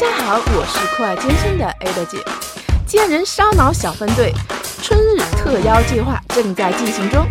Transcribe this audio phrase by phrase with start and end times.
[0.00, 2.18] 大家好，我是酷爱健身的 Ada 姐。
[2.86, 4.32] 健人烧脑小分队
[4.80, 7.26] 春日特邀计划正在进行中，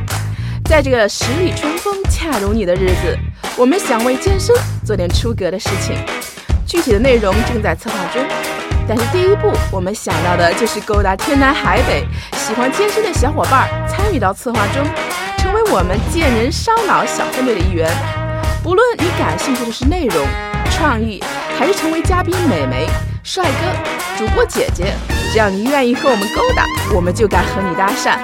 [0.66, 3.18] 在这个十里春风恰如你的日子，
[3.56, 4.54] 我们想为健身
[4.86, 5.96] 做点出格的事情，
[6.66, 8.22] 具体的内容正在策划中。
[8.86, 14.86] 但是第一步，我们想到的就是勾搭天南海北喜欢健身的小伙伴，参与到策划中，
[15.38, 17.90] 成为我们健人烧脑小分队的一员。
[18.62, 20.28] 不论你感兴趣的是内容、
[20.72, 21.24] 创意，
[21.58, 22.88] 还是成为嘉宾美眉、
[23.24, 24.94] 帅哥、主播姐姐，
[25.32, 28.20] 只要你愿意和我们勾搭，我们就敢和你搭讪。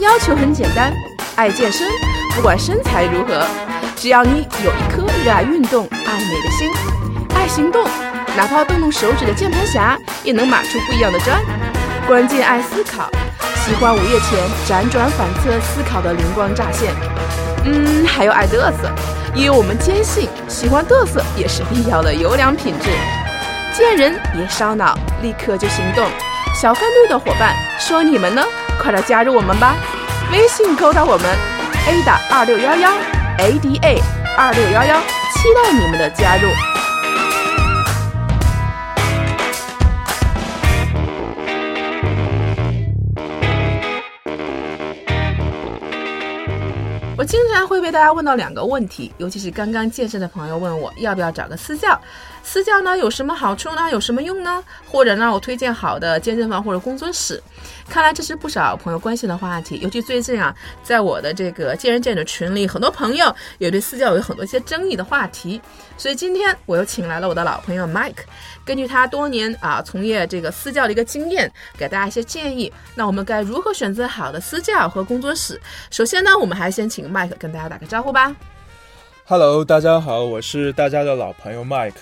[0.00, 0.92] 要求很简单，
[1.36, 1.86] 爱健身，
[2.34, 3.46] 不管身材如何，
[3.94, 6.68] 只要你有一颗热爱运动、爱美的心，
[7.36, 7.88] 爱行动。
[8.36, 11.40] 哪怕动动手指的键盘侠也能码出不一样的砖。
[12.06, 13.10] 关键爱思考，
[13.64, 16.94] 喜欢午夜前辗转反侧思考的灵光乍现。
[17.64, 18.88] 嗯，还有爱嘚瑟，
[19.34, 22.90] 因为我们坚信喜欢嘚瑟也是必要的优良品质。
[23.72, 26.08] 见人也烧脑，立刻就行动。
[26.54, 28.44] 小分队的伙伴说你们呢？
[28.80, 29.74] 快来加入我们吧！
[30.30, 31.26] 微信勾搭我们
[31.88, 32.92] ，ada 二六幺幺
[33.38, 34.00] ，ada
[34.36, 35.00] 二六幺幺，
[35.34, 36.75] 期待你们的加入。
[47.26, 52.00] 经常会被大家问到两个问题，尤其是刚刚健身的朋友问我要不要找个私教，
[52.46, 53.90] 私教呢有什么好处呢？
[53.90, 54.62] 有什么用呢？
[54.88, 57.42] 或者让我推荐好的健身房或者工作室。
[57.90, 65.60] 看来这是不少朋友关心的话题，尤其最近啊，在我的这个健身健的群里，很多朋友也对私教有很多一些争议的话题。
[65.98, 68.24] 所以今天我又请来了我的老朋友 Mike，
[68.64, 72.72] 根据他多年啊从业这个私教的一个经验，给大家一些建议。
[72.94, 75.60] 那我们该如何选择好的私教和工作室？
[75.90, 78.32] 首先呢，我们还是先请 Mike 跟大家打个招呼吧。
[79.24, 81.94] Hello，大家好，我是大家的老朋友 Mike。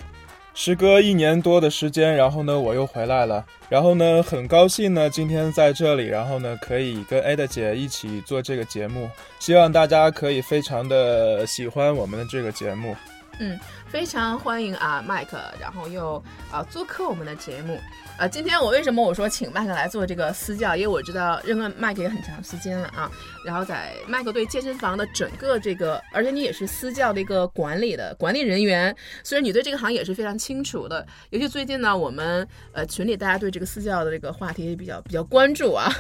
[0.57, 3.45] 时隔一年多的时间，然后呢，我又回来了。
[3.69, 9.11] 然后呢，很高兴呢，今天在这里，然后呢，可以跟 Ada 姐一起做这个节目。
[9.41, 12.95] 希望大家可以非常的喜欢我们的这个节目。
[13.41, 16.23] 嗯，非常欢迎啊，麦克，然后又
[16.53, 17.77] 啊做客我们的节目。
[18.17, 20.77] 呃，今天我为什么我说请麦克来做这个私教？
[20.77, 23.11] 因为我知道认识麦克也很长时间了啊。
[23.45, 28.95] 然后在麦克对健身房的整个这个，而且你也是私教的一个管理的管理人员，
[29.25, 31.05] 所以你对这个行业也是非常清楚的。
[31.31, 35.93] 尤其最近呢，我们呃群里大家对这个私教的这个话题也比较比较关注啊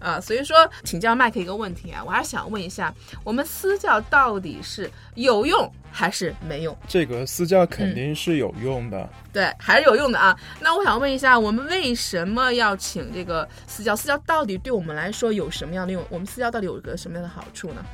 [0.00, 2.94] 啊，所以说请教麦克一个问题啊，我还是想问一下，
[3.24, 6.76] 我们私教到底是有用还是没用？
[6.88, 10.36] 这个私教肯定是有用的，对，还是有用的啊。
[10.60, 13.94] 那我想问一下，我们为什么要请这个私教？
[13.94, 16.04] 私教到底对我们来说有什么样的用？
[16.10, 17.86] 我们私教到底有个什么样的好处呢？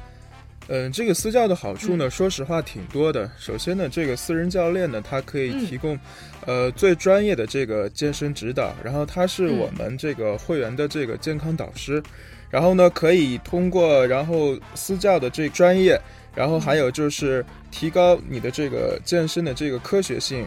[0.69, 3.31] 嗯，这个私教的好处呢，说实话挺多的。
[3.39, 5.99] 首先呢，这个私人教练呢，他可以提供，
[6.47, 12.03] 呃，最专业的这个健身指导，然后他是我们这个会员的这个健康导师，
[12.49, 16.01] 然后呢，可以通过然后私教的这专业，
[16.35, 20.47] 然后还有就是提高你的这个健身的这个科学性、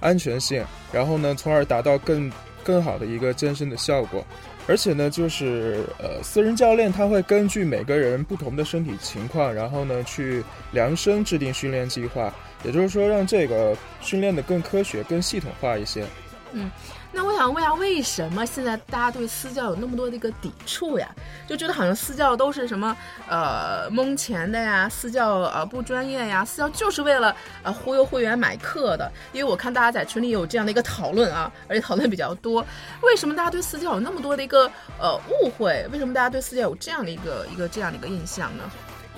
[0.00, 2.30] 安全性，然后呢，从而达到更
[2.62, 4.24] 更好的一个健身的效果。
[4.66, 10.42] 而且呢，就是呃，私人教练他会根据每个人不同的身体情况，然后呢去
[10.72, 12.32] 量身制定训练计划，
[12.64, 16.04] 也就是说让这个训练的更科学、更系统化一些。
[16.52, 16.70] 嗯。
[17.14, 21.08] 那我想问一下，为什么现在大家对私教有那么多的一个抵触呀？
[21.46, 22.96] 就觉得好像私教都是什么
[23.28, 29.10] 呃蒙钱的呀，私教呃不专业呀，私教就是为了呃忽悠会员买课的。
[29.32, 32.66] 因为我看大家在群里有这样的一个讨论啊，而且讨论比较多。
[33.02, 35.86] 为什么大家对私教有那么多的一个呃误会？
[35.92, 38.64] 为什么大家对私教有这样的一个一个这样的一个印象呢？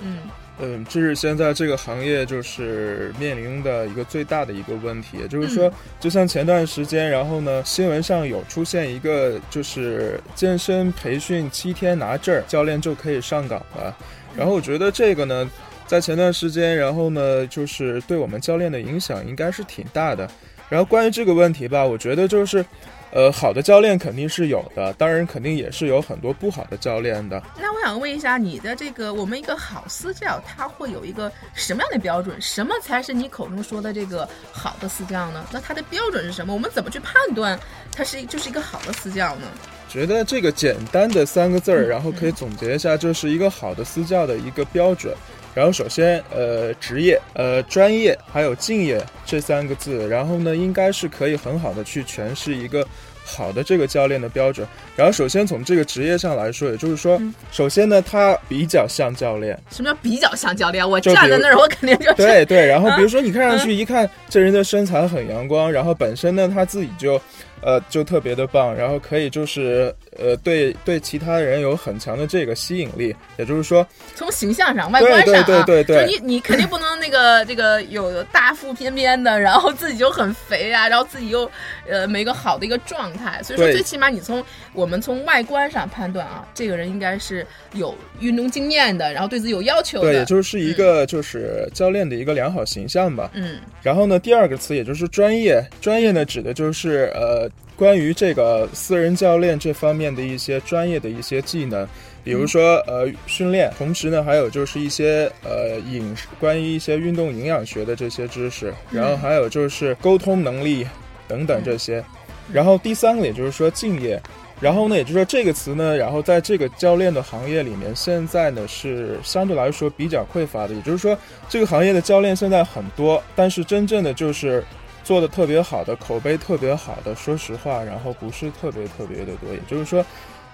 [0.01, 0.19] 嗯。
[0.59, 13.95] 嗯，这是现在这个行业就是面临的一个最大的一个问题，也就是说，就像前段时间，然后呢，新闻上有出现一个，就是健身培训七天拿证，教练就可以上岗了。
[14.35, 15.47] 然后我觉得这个呢，
[15.85, 20.27] 在前段时间，然后呢，就是对我们教练的影响应该是挺大的。
[20.69, 22.65] 然后关于这个问题吧，我觉得就是。
[23.11, 27.41] 呃，好的教练肯定是有的，当然肯定也是有很多不好的教练的。
[27.57, 32.39] 那我想问一下，你的这个我们一个好私教，他会有一个什么样的标准？
[32.41, 35.45] 什么才是你口中说的这个好的私教呢？
[35.51, 36.53] 那他的标准是什么？
[36.53, 37.57] 我们怎么去判断
[37.91, 39.47] 他是就是一个好的私教呢？
[39.87, 45.15] 觉得这个简单的三个字儿，然后可以总结一下，就是一个好的私教的一个标准。
[45.57, 52.87] 然后首先，呃，职业、呃，专业，还有敬业这三个字，然后呢，应该是可以很好的去诠释一个
[53.25, 54.67] 好的这个教练的标准。
[54.95, 57.19] 然后首先从这个职业上来说，也就是说，
[57.51, 59.59] 首先呢，他比较像教练。
[59.71, 60.87] 什么叫比较像教练？
[60.87, 62.63] 我站在那儿，我肯定就对对。
[62.63, 67.19] 然后比如说你看上去一看这人的身材很阳光，然后本身呢他自己就。
[67.61, 81.49] 呃，就特别的棒，然后可以就是呃，对对其他人有很强的这个吸引力，也就是说，从形象上、外观上啊，对对对就你你肯定不能那个这个有大腹便便的，然后自己就很肥啊， 然后自己又
[81.87, 84.43] 呃没个好的一个状态，所以说最起码你从
[84.73, 93.31] 我们从外观上判断啊，这个人应该是有运动经验的，然后对自己有要求的，对，也就是一个就是教练的一个良好形象吧。
[93.33, 97.46] 嗯，然后呢，第二个词也就是专业，专业呢指的就是呃。
[97.75, 101.87] 关于这个私人教练这方面的一些专业的一些技能，
[102.23, 110.87] 比如说呃训练，同时呢还有就是一些呃饮食，关于一些运动营养学的这些知识，然后还有就是沟通能力
[111.27, 112.03] 等等这些。
[112.51, 114.19] 然后第三个也就是说敬业，
[114.59, 121.15] 然后呢也就是说这个词呢，然后在这个教练的行业里面，现在呢是相对来说比较匮乏的，也就是说
[121.47, 124.63] 这个行业的教练现在很多，但是真正的就是。
[125.07, 129.53] 做的特别好的，口碑特别好的，说实话，然后不是特别特别的多。
[129.53, 130.05] 也就是说，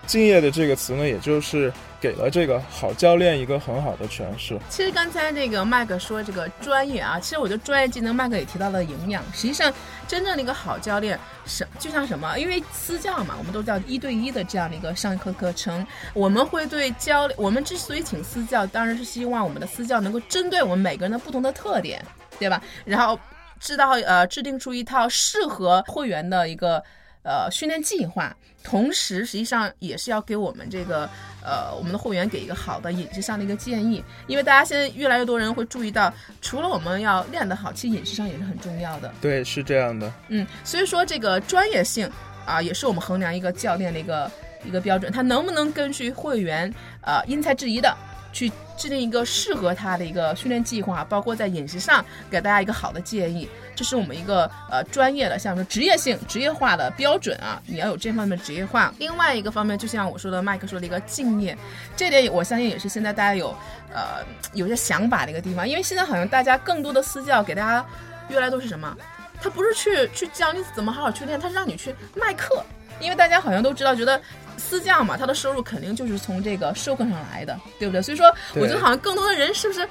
[0.06, 4.56] 敬业的这个词呢，也就是给了这个好教练一个很好的诠释。
[4.70, 9.24] 其实刚才这个麦克说这个专业啊，其实我觉得专业技能，麦克也提到了营养。
[9.34, 9.74] 实际上，
[10.08, 12.38] 真正的一个好教练，什就像什么？
[12.38, 15.84] 因为私教嘛，我们都叫一对一的这样的一个上课课程，
[16.14, 22.06] 我们会对教，我们之所以请私教，当然是希望我们的私教能够针对我们每个人的不同的特点，
[22.38, 22.62] 对吧？
[22.86, 23.18] 然后。
[23.64, 26.84] 知道呃，制定出一套适合会员的一个
[27.24, 31.10] 呃训练计划，同时实际上也是要给我们这个
[31.42, 39.10] 呃我们的会员给一个好的饮食上的一个建议，因为大家现在越来越多人会注意到，除了我们要练得好，其实饮食上也是很重要的。
[39.22, 40.12] 对，是这样的。
[40.28, 42.12] 嗯，所以说这个专业性
[42.46, 44.30] 啊，也是我们衡量一个教练的一个
[44.66, 46.70] 一个标准，他能不能根据会员
[47.02, 47.96] 呃因材制宜的。
[48.34, 58.94] 去制定一个适合他的一个训练计划，包括在饮食上给大家一个好的建议，这是我们一个呃专业的，像说职业性、职业化的标准啊，你要有这方面的职业化。
[58.98, 61.56] 另外一个方面，就像我说的，麦克说的一个敬业，
[61.96, 63.56] 这点我相信也是现在大家有
[63.94, 67.86] 呃有些想法的一个地方，因为现在好像大家更多的私教给大家
[68.30, 68.98] 越来都是什么，
[69.40, 72.66] 他不是去去教你怎么好好去练，他是让你去卖课，
[73.00, 74.20] 因为大家好像都知道，觉得。
[74.64, 78.02] 私教嘛，他的收入肯定就是从这个授课上来的，对不对？
[78.02, 78.26] 所以说，
[78.56, 79.86] 我觉得好像更多的人是不是，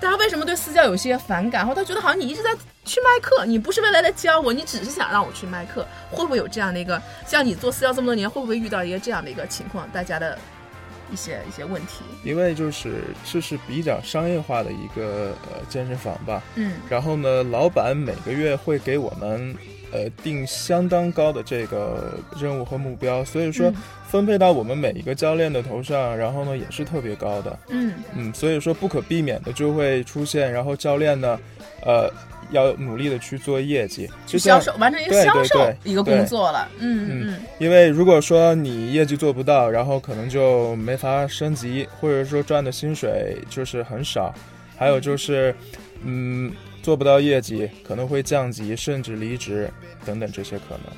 [0.00, 1.66] 大家为什么对私教有些反感？
[1.66, 2.50] 或他觉得好像你一直在
[2.84, 7.00] 去卖课，你不是为了来教我，你只是想让我去卖课，会不会有这样的一个？
[7.26, 9.88] 像你做私教这么多年，会不会遇到一个这样的一个情况？
[9.90, 10.36] 大家的
[11.10, 12.02] 一些一些问题？
[12.24, 19.56] 因为就是这是比较商业化的一个呃健身房吧，嗯，然后呢，老板每个月会给我们。
[19.92, 23.72] 呃，定相当高的这个任务和目标，所以说
[24.08, 27.58] 分配到我们每一个教练的头上，然后呢也是特别高的。
[27.68, 31.38] 嗯嗯，所以说不可避免的就会出现，然后教练呢，
[31.84, 32.10] 呃，
[32.50, 36.68] 要努力的去做业绩，就销售，完成一个销售一个工作了。
[36.78, 44.34] 嗯嗯，因为如果说你业绩做不到，然后可能就没法升级，或者说赚的薪水就是很少，
[44.76, 45.54] 还有就是，
[46.02, 46.52] 嗯。
[46.86, 49.68] 做不到业绩，可能会降级，甚至离职
[50.04, 50.92] 等等这些可能。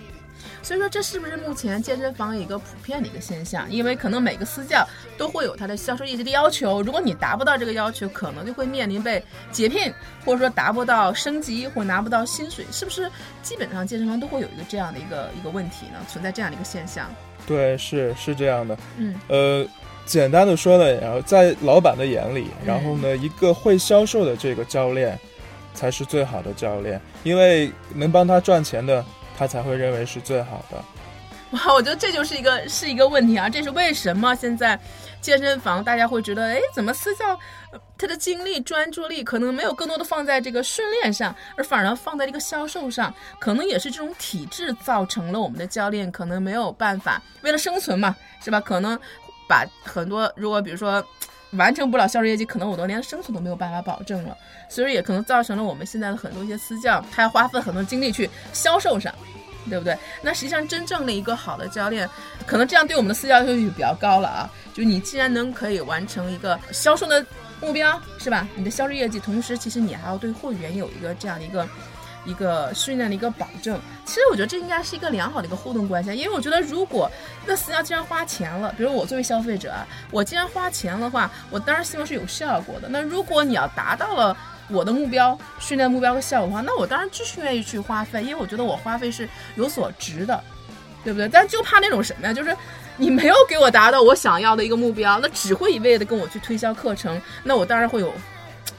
[0.63, 3.67] 所以说，这是不是目前健身房一个普遍的一个现象？
[3.73, 4.87] 因为可能每个私教
[5.17, 9.91] 都会有他的销售业绩的要求，如果你达不到这个要求，可能就会面临被解聘，
[10.27, 13.11] 或者说达不到升级或拿不到薪水，是不是？
[13.43, 15.95] 基本上健身房都会有一个这样的一个一个问题呢？
[16.07, 17.11] 存在这样的一个现象？
[17.47, 18.77] 对，是是这样的。
[18.99, 19.67] 嗯，呃，
[20.05, 25.19] 简单的说呢，然后在老板的眼里，然后呢，一个会销售的这个教练。
[25.79, 29.05] 才是最好的教练，因为能帮他赚钱的，
[29.37, 30.85] 他才会认为是最好的。
[31.53, 33.49] 哇，我觉得这就是一个是一个问题啊！
[33.49, 34.77] 这是为什么现在
[35.21, 37.39] 健身房大家会觉得，哎，怎么私教
[37.97, 43.15] 他的精力、专注力可能没有更多的放在这个训练上，而反而放在这个销售上？
[43.39, 48.61] 可能也是这种体制造成了我们的教练可能没有办法为了生存嘛，是吧？
[48.61, 48.99] 可能
[49.49, 51.03] 把很多如果比如说。
[51.53, 54.37] 完成不了销售业绩，可能我都连生存都没有办法保证了，
[54.69, 59.15] 所以也可能造成了我们现在的很多一些私教，他要花费很多精力去销售上，
[59.69, 59.97] 对不对？
[60.23, 62.09] 那实际上真正的一个好的教练，
[62.47, 64.51] 可能这样对我们的私教要求就比较高了啊。
[64.75, 67.25] 就你既然能可以完成一个销售的
[67.61, 68.47] 目标，是吧？
[68.55, 71.67] 你的销售业绩，同时其实你还要对会员有一个这样的一个。
[72.25, 77.11] 一个训练的一个保证，其实我觉得这应该是一个良好的一个互动关系，因为我觉得如果
[77.47, 82.89] 那私教既然花钱了，比如我作为消费者啊，我既然花钱的话，我当然希望是有效果的。
[82.89, 84.37] 那如果你要达到了
[84.69, 90.43] 我的目标、训练目标和效果的话，那我当然继续愿意去花费，因为我觉得我花费是有所值的。
[91.05, 91.29] 对不对？
[91.29, 92.55] 但就怕那种什么呀，就是
[92.97, 98.13] 你没有给我达到我想要的一个目标，那只会一味的跟我去推销课程，那我当然会有。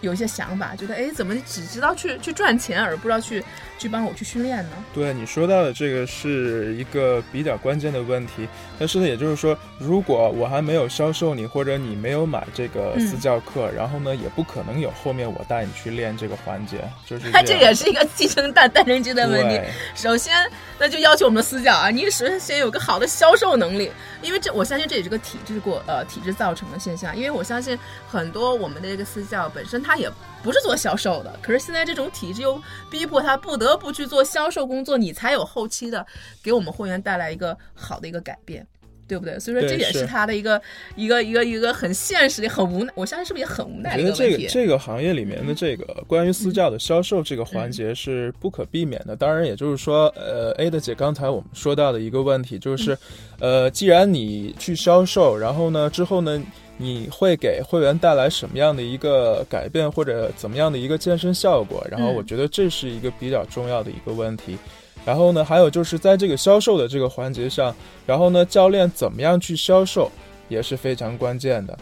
[0.02, 3.44] 有一些想法，觉得哎，怎么只知道去去赚钱，而不知道去
[3.78, 4.72] 去帮我去训练呢？
[4.94, 8.48] 对你说到的这个是一个比较关键的问题。
[8.80, 16.78] 但是呢，也就是说，如果我还没有销售你，或者你没有买这个私教课，然后呢，也不可能有后面我带你去练这个环节。
[17.06, 19.60] 就是它这也是一个继承蛋，蛋生鸡的问题。
[19.96, 23.92] 首先，那就要求我们的私教啊，你首先先有个好的销售能力，
[24.22, 27.14] 因为这我相信这也是个体制过呃体制造成的现象。
[27.18, 27.78] 因为我相信
[28.08, 29.84] 很多我们的这个私教本身。
[29.89, 30.10] 他也
[30.42, 36.06] 不是做销售的，可是现在这种体制又逼迫他不得不去做销售工作，你才有后期的
[36.42, 38.66] 给我们会员带来一个好的一个改变，
[39.06, 39.38] 对不对？
[39.38, 40.62] 所以说这也是他的一个
[40.96, 44.24] 一个一个一个很现实的、很无奈，我相信是不是也很无奈的一个问题？
[44.24, 49.16] 我觉得这个这个行业里面的这个关于私教的销售这个环节是不可避免的。
[49.16, 52.98] 当然，也就是说，呃，A 的姐刚才我们说到的一个问题就是，
[53.40, 56.42] 呃，既然你去销售，然后呢之后呢？
[56.82, 61.86] 你会给会员带来什么样的一个改变，或者怎么样的一个健身效果？
[61.92, 64.58] 然后我觉得这是一个比较重要的一个问题。
[65.06, 70.10] 然后呢，还有就是在这个销售的这个环节上，然后呢，教练怎么样去销售
[70.48, 71.78] 也是非常关键的。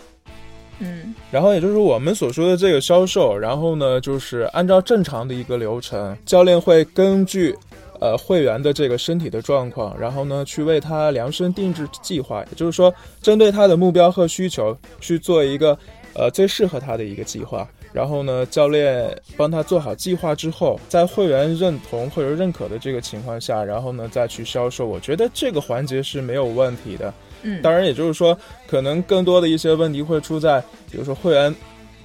[0.80, 7.56] 嗯，然后也就是我们所说的这个销售，然后呢，就是按照正常的一个流程，教练会根据。
[8.00, 15.78] 呃，会员的这个身体的状况，然后呢，去为他量身定制计划，也就是说，针对他的目标和需求去做一个
[16.14, 17.68] 呃最适合他的一个计划。
[17.94, 24.86] 然后呢，教练帮他做好计划之后，在会员认同或者认可的这个情况下，然后呢再去销售。
[24.86, 27.14] 我觉得这个环节是没有问题的。
[27.42, 28.38] 嗯，当然，也就是说，
[28.68, 30.60] 可能更多的一些问题会出在，
[30.92, 31.54] 比如说会员。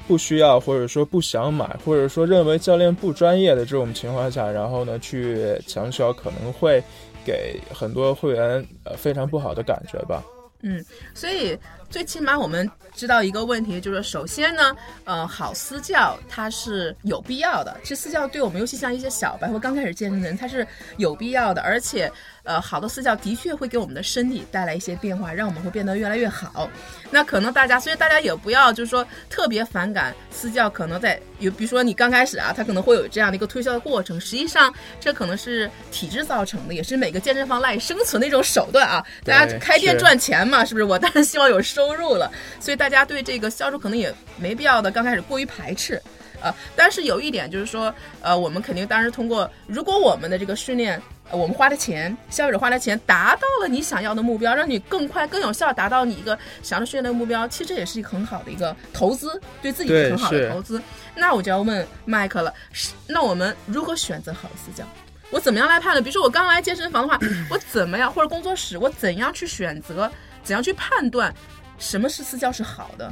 [0.07, 6.83] 不需要，或者说不想买，或者说认为教练不专业的这种情况下，然后呢去强销，可能会
[7.25, 10.23] 给很多会员呃非常不好的感觉吧。
[10.63, 11.59] 嗯，所以
[11.91, 17.77] 最起码我们知道一个问题，就是首先呢，呃，好私教它是有必要的。
[17.83, 20.67] 其实私教对我们，尤其像一些小白或刚开始健身的人，它是
[20.99, 22.11] 有必要的，而且。
[22.45, 26.69] 呃，好的私教的确会给我们的身体带来一些变化，让我们会变得越来越好。
[27.11, 34.21] 那可能大家，所以大家也不要就是说特别反感私教，可能在有，比如说你刚开始啊，他可能会有这样的一个推销的过程。
[34.21, 39.05] 实际上，这可能是体制造成的，也是每个健身房赖以生存的一种手段啊。
[39.25, 40.85] 大家开店赚钱嘛，是不是？
[40.85, 46.03] 我当然希望有收入了，所以大家对这个销售可能也没必要的刚开始过于排斥。
[46.43, 51.01] 呃，但是有一点就是说，呃，我们肯定当时通过，如果我们的这个训练。
[51.31, 60.83] 呃我们花的钱，消费者花的钱达到了你想要的目标，让你更快、更有效达到你一个想要训练的目标，其实这也是一个很好的一个投资，对自己很好的投资。
[61.15, 64.85] 那我就要问麦克了，是那我们如何选择好的私教？
[65.31, 66.03] 我怎么样来判断？
[66.03, 67.19] 比如说我刚来健身房的话，
[67.49, 70.11] 我怎么样，或者工作室，我怎样去选择，
[70.43, 71.33] 怎样去判断
[71.79, 73.11] 什么是私教是好的？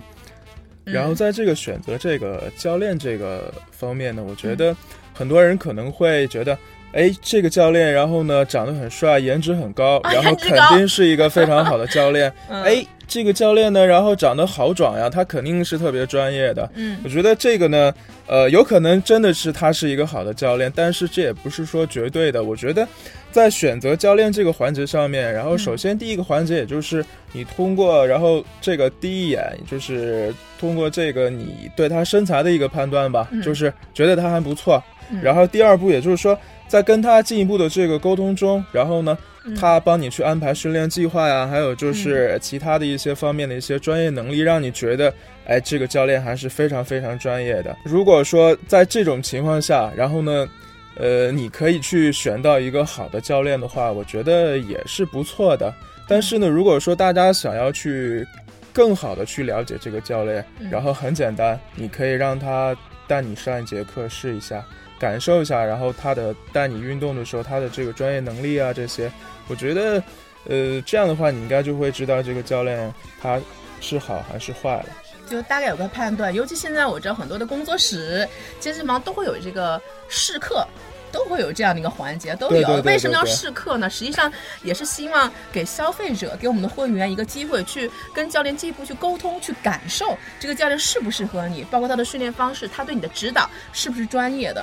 [0.92, 4.76] 然后在这个选择这个教练这个方面呢，我觉得
[5.12, 6.56] 很多人可能会觉得。
[6.92, 12.32] 哎，这个教练，然后呢，长得很帅，颜值很高，然后肯定是一个非常好的教练。
[12.50, 16.70] 哎，这个教练呢，然后长得好壮呀，他肯定是特别专业的。
[16.76, 17.92] 嗯，我觉得这个呢，
[18.28, 22.44] 呃，有可能真的是他是一个好的教练，但是这也不是说绝对的。
[22.44, 22.86] 我觉得
[23.32, 34.80] 在选择教练这个环节上面，然后首先第一个环节，也就是你通过，然后这个第一眼就是通过这个你对他身材的一个判断吧，就是觉得他还不错。
[35.22, 36.38] 然后第二步，也就是说。
[36.70, 39.18] 在跟他进一步的这个沟通中，然后呢，
[39.58, 45.12] 他帮你去安排训练计划呀，还有就是其他的一些方面的一些专业能力，让你觉得，
[45.46, 47.76] 哎，这个教练还是非常非常专业的。
[47.84, 50.48] 如果说在这种情况下，然后呢，
[50.94, 55.74] 呃，你可以去选到一个好的教练的话，我觉得也是不错的。
[56.06, 58.24] 但是呢，如果说大家想要去
[58.72, 62.76] 更好的去了解这个教练，然后很简单，你可以让他
[63.08, 64.64] 带你上一节课试一下。
[65.00, 69.10] 感受一下，然后他的带你运动的时候，他的这个专业能力啊，这些，
[69.48, 70.02] 我觉得，
[70.46, 73.40] 呃，这样的话，你应该就会知道这个教练他
[73.80, 74.86] 是好还是坏了，
[75.26, 76.34] 就大概有个判断。
[76.34, 78.28] 尤其现在我知道很多的工作室、
[78.60, 80.66] 健身房都会有这个试课，
[81.10, 82.82] 都会有这样的一个环节，都有。
[82.82, 83.88] 为什么要试课呢？
[83.88, 84.30] 实际上
[84.62, 94.62] 也是希望给消费者、给我们的会员一个机会，去跟教练进一步去沟通、去感受这个教练适不适合你，包括他的训练方式，他对你的指导是不是专业的。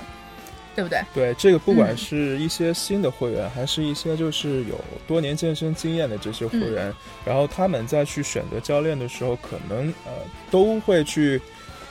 [0.78, 1.02] 对不对？
[1.12, 6.94] 对这个，不管是一些新的会员，还是一些就是有多年健身经验的这些会员，
[7.26, 10.12] 然后他们在去选择教练的时候，可能呃
[10.52, 11.42] 都会去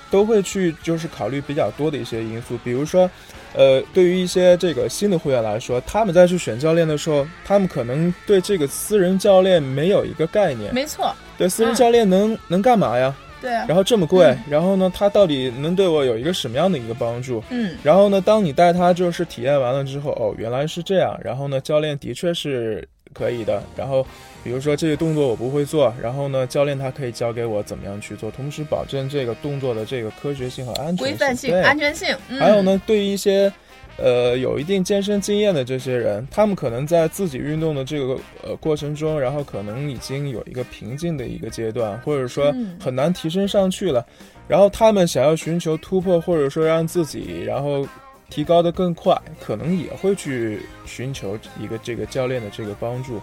[0.08, 3.10] 都会去就是考虑比较多的一些因素，比如说，
[3.54, 10.72] 呃，对于一些这个新的会员来说，他们在去选教练的时候，他们可能对这个私人教练没有一个概念。
[10.72, 13.12] 没错，对，私人教练能能干嘛呀？
[13.46, 17.40] 对，然后这么贵，然后呢，它到底能对我有一个什么样的一个帮助？
[17.50, 23.62] 嗯，然后呢，当你带他就是体验完了之后，哦，原来是这样，然后呢，教练的确是可以的。
[23.76, 24.04] 然后，
[24.42, 32.16] 比如说这个动作我不会做，然后呢，教练他可以教给我怎么样去做，同时保证这个动作的这个科学性和安全规范性、对安全性。
[32.40, 33.52] 还有呢，对于一些。
[33.98, 44.04] 呃，有一定健身经验的这些人，他们可能在自己运动的这个呃过程中，然后可能已经有一个瓶颈的一个阶段，或者说很难提升上去了，
[44.46, 47.86] 然后他们想要寻求突破，或者说让自己然后
[48.28, 53.18] 提高的更快，可能也会去寻求一个这个教练的这个帮助。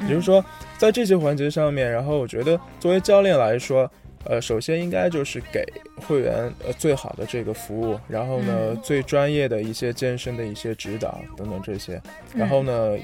[0.00, 0.44] 也就是说，
[0.78, 3.90] 在这些环节上面，然后我觉得作为教练来说。
[4.26, 5.64] 呃，首先应该就是给
[5.96, 12.00] 会员呃最好的这个服务，然后呢，最专业的一些健身的一些指导等等这些，
[12.34, 12.96] 然后呢。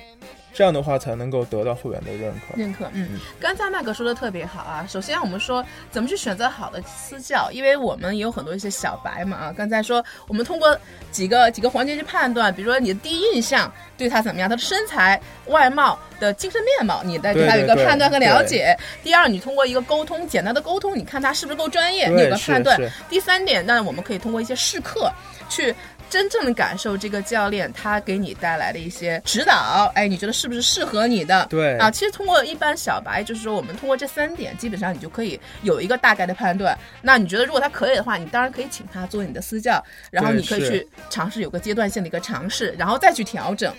[0.61, 2.55] 这样的话才能够得到会员的认可。
[2.55, 4.85] 认可，嗯，刚才麦克说的特别好啊。
[4.87, 9.55] 首先我们说怎么去选择好的私教，因为我们也有很多一些小白嘛啊。
[9.57, 10.79] 刚才说我们通过
[11.11, 18.77] 几个几个环节去判断，比如说你的第一印象对他怎么样，他的身材、外貌的精神面貌，你再对他有一个判断和了解。
[19.03, 22.79] 第二，你通过一个沟通，简单的沟通，你看他是不是够专业，你有个判断。
[23.09, 25.11] 第三点，那我们可以通过一些试课
[25.49, 25.75] 去。
[26.11, 31.47] 真正的感受这个教练他给你带来的一些指导，哎，你觉得是不是适合你的？
[31.49, 36.77] 对啊，其实通过一般小白，就是说我们通过这三点，基本上你就可以有一个大概的判断。
[37.01, 43.73] 那你觉得如果他可以的话，你当然可以请他做你的私教，然后你可以去尝试有个阶段性的一个尝试，然后再去调整。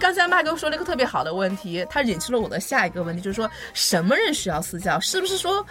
[0.00, 4.98] 刚才麦哥说了一个特别好的问题，他引出了我的下一个问题，就是说什么人需要私教？
[4.98, 5.64] 是不是说？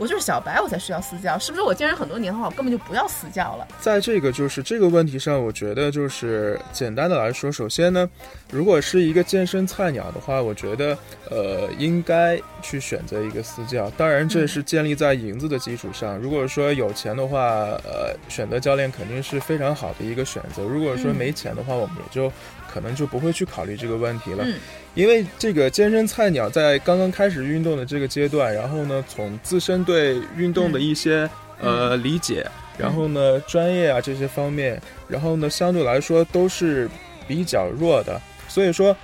[0.00, 1.62] 我就是小白，我才需要私教，是不是？
[1.62, 3.68] 我健身很多年的话，我根本就不要私教了。
[3.80, 8.08] 在这个就是这个问题上，我觉得就是简单的来说，首先呢，
[8.50, 10.96] 如果是一个健身菜鸟的话，我觉得
[11.30, 13.90] 呃应该去选择一个私教。
[13.90, 16.16] 当然，这是建立在银子的基础上。
[16.16, 17.38] 如果说有钱的话，
[17.84, 20.62] 呃，选择教练肯定是非常好的一个选择。
[20.62, 22.32] 如果说没钱的话，我们也就。
[22.72, 24.46] 可能就不会去考虑这个问题了，
[24.94, 31.28] 因为这个健身菜鸟在刚刚开始运动的这个阶段，然后呢，从自身对运动的一些
[31.60, 32.46] 呃理解，
[32.78, 36.88] 然后呢，专业啊这些方面，然后呢，相对来说都是
[37.26, 38.20] 比较弱的。
[38.46, 38.96] 所以说，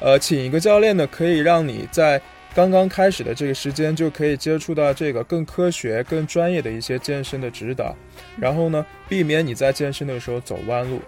[0.00, 2.20] 呃，请一个教练呢，可以让你在
[2.54, 7.96] 刚刚开始的这个时间就可以接触到这个更科学、更专业的一些健身的指导，
[8.38, 11.00] 然后呢，避免你在健身的时候走弯路。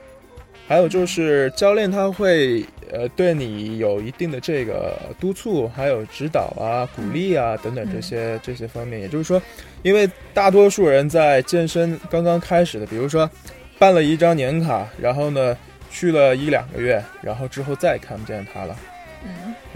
[0.69, 9.01] 还有就是教练他会呃对你有一定的这个督促，还有指导啊、鼓励啊等等这些这些方面。
[9.01, 9.41] 也就是说，
[9.83, 13.31] 因为大多数人在健身刚刚开始的，比如说
[13.79, 15.57] 办了一张年卡，然后呢
[15.91, 18.77] 去了一两个月，然后之后再也看不见他了。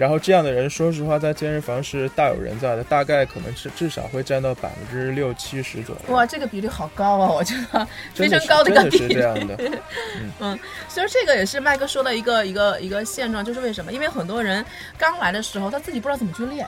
[0.00, 6.14] 嗯，然后这样的人，说实话，在健身房是大有人在的，大概可能是至少会占到百分之六七十左右。
[6.14, 7.30] 哇，这个比例好高啊！
[7.30, 9.08] 我觉得非常高的一个比例。
[9.08, 9.58] 是这样的。
[10.40, 10.58] 嗯，
[10.88, 13.92] 其实这个也是麦哥说的一个一个一个现状，就是为什么？
[13.92, 14.64] 因为很多人
[14.96, 16.66] 刚来的时候，他自己不知道怎么去练，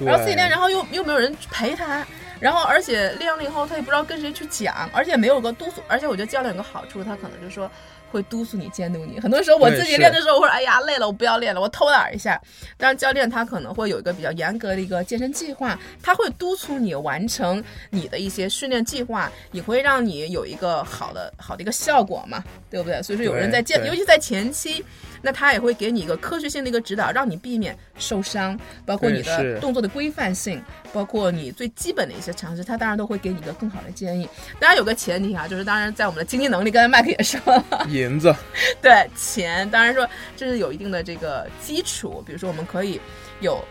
[0.00, 2.04] 然后自己练，然后又又没有人陪他，
[2.40, 5.80] 然后而且练了以后，他也不知道跟谁去讲，而且没有个督促。
[5.86, 7.70] 而且我觉得教练有个好处，他可能就说。
[8.12, 9.18] 会督促你、监督你。
[9.18, 12.40] 很多时候我自己练的时候，我说：“哎呀，累了，我不要练了，我偷懒一下。”
[12.76, 23.02] 但是教练他可能会有一个比较严格的一个健身计划，他会督促你完成你的一些训练计划，也会让你有一个好的、好的一个效果嘛，对不对？
[23.02, 24.84] 所以说有人在健，尤其在前期。
[25.22, 34.28] 那他也会给你一个科学性的一个指导，让你避免受伤，包括你的动作的规范性，包括你最基本的一些常识，他当然都会给你一个更好的建议。
[34.58, 38.34] 当然有个前提啊，就是当然在我们的经济能力，刚才麦克也说了， 银子，
[38.82, 42.22] 对钱，当然说这是有一定的这个基础。
[42.26, 43.00] 比如说我们可以
[43.40, 43.64] 有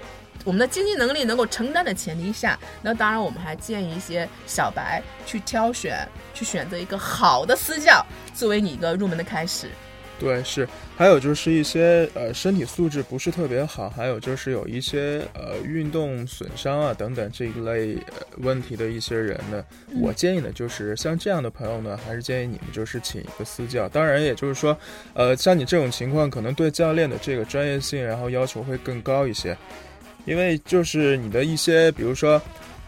[0.44, 9.70] 我们的经济能力能够承担的前提下，那当然我们还建议一些小白去挑选，去选择一个好的私教作为你一个入门的开始。
[10.22, 17.98] 对，是，还有就是一些呃身体素质不是特别好，还有就是有一些呃运动损伤啊等等这一类
[18.38, 19.66] 问题的一些人呢，
[20.00, 23.90] 我建议呢就是像这样的朋友呢，还是建议你们就是请一个私教。
[23.90, 24.78] 当然，也就是说，
[25.16, 29.58] 呃，像你这种情况，可能对教练的这个专业性，然后要求会更高一些，
[30.26, 32.40] 因为就是你的一些，比如说，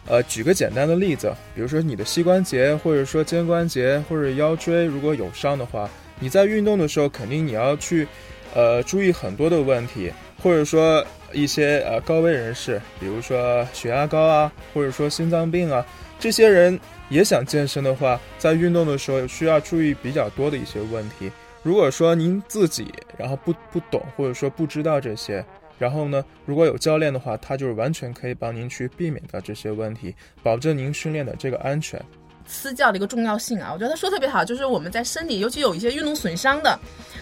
[0.07, 5.89] 呃，举个简单的例子，比如说你的膝关节，或者说肩关节或者腰椎如果有伤的话。
[6.19, 8.07] 你在运动的时候，肯定你要去，
[8.53, 15.85] 呃，注意很多的问题，或者说一些呃高危人士，比如说血压高啊，或者说心脏病啊，
[16.19, 21.31] 这些人也想健身的话，在运动的时候需要注意比较多的一些问题。
[21.61, 25.43] 如果说您自己然后不不懂或者说不知道这些，
[25.79, 31.99] 然后呢，如果有教练的话，他就是完全可以帮您去避免掉这些问题，保证您训练的这个安全。
[32.47, 36.77] 私教的一个重要性啊，我觉得他说特别好，就是我们在身体，尤其有一些运动损伤的，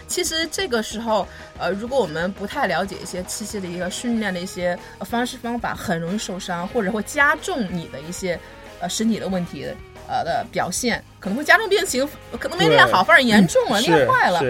[0.06, 1.26] 其实这个时候，
[1.58, 8.38] 呃，如果我们不太了解一些器械的一个训练的一些方式方法，很容易受伤，或者会加重你的一些
[8.80, 9.66] 呃身体的问题，
[10.08, 12.08] 呃的表现，可能会加重病情，
[12.38, 14.40] 可能没练好反而严重了，练坏了。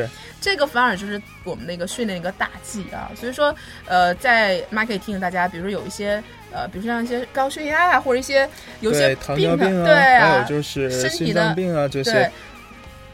[0.40, 3.54] 这个反而就是我们那个训练一个大忌啊，所以说，
[3.87, 6.20] 呃，在 marketing 大家，比如说有一些，
[6.52, 8.48] 呃，比如说像一些高血压啊，或者一些
[8.80, 12.30] 有些糖尿病啊，对啊，还有就是心脏病啊这些。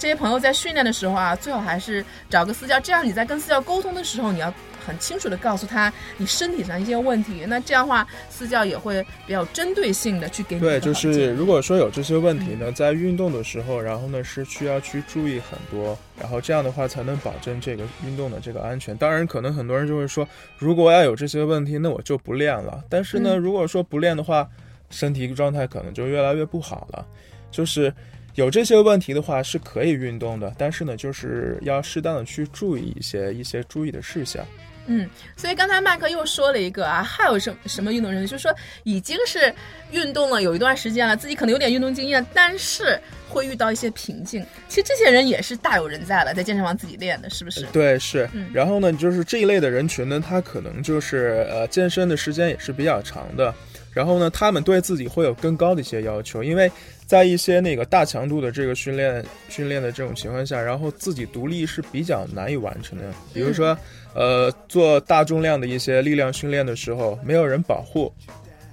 [0.00, 4.54] 这些朋友在训练的时候啊，最好还是找个私教，这样你在跟私教沟通的时候，你要
[4.88, 7.44] 很清楚的告诉他你身体上一些问题。
[7.46, 10.62] 那这样的话，私教也会比较针对性的去给你。
[10.62, 18.96] 对，就是如果说有这些问题呢，在运动的时候，然后呢是需要去注意很多，然后这样的话才能保证这个运动的这个安全。
[18.96, 22.82] 当然，可能很多人就会说，如果要有这些问题，那我就不练了。
[22.88, 24.48] 但是呢，如果说不练的话，
[24.88, 27.06] 身体状态可能就越来越不好了。
[27.50, 27.92] 就是。
[28.34, 34.46] 有这些问题的话是可以运动的，但是呢，就是要适当的去注意一些一些注意的事项。
[34.88, 38.52] 嗯，所以刚才麦克又说了一个啊，还有什什么运动人就是说
[38.84, 39.54] 已经是
[39.92, 42.98] 运动了有一段时间了，自己可能有点运动经验，但是
[43.28, 44.44] 会遇到一些瓶颈。
[44.68, 47.62] 其实这些人也是大有人在了，在健身房自己练的，是不是？
[47.72, 48.28] 对，是。
[48.52, 53.54] 然后呢，就是这一类的人群呢，他可能就是呃健身的时间也是比较长的，
[53.92, 56.70] 然后呢，他们对自己会有更高的一些要求，因为。
[57.08, 63.04] 在一些那个大强度的这个训练训练的这种情况下，然后自己独立是比较难以完成的。
[63.32, 63.74] 比如说，
[64.18, 68.12] 呃，做大重量的一些力量训练的时候，没有人保护，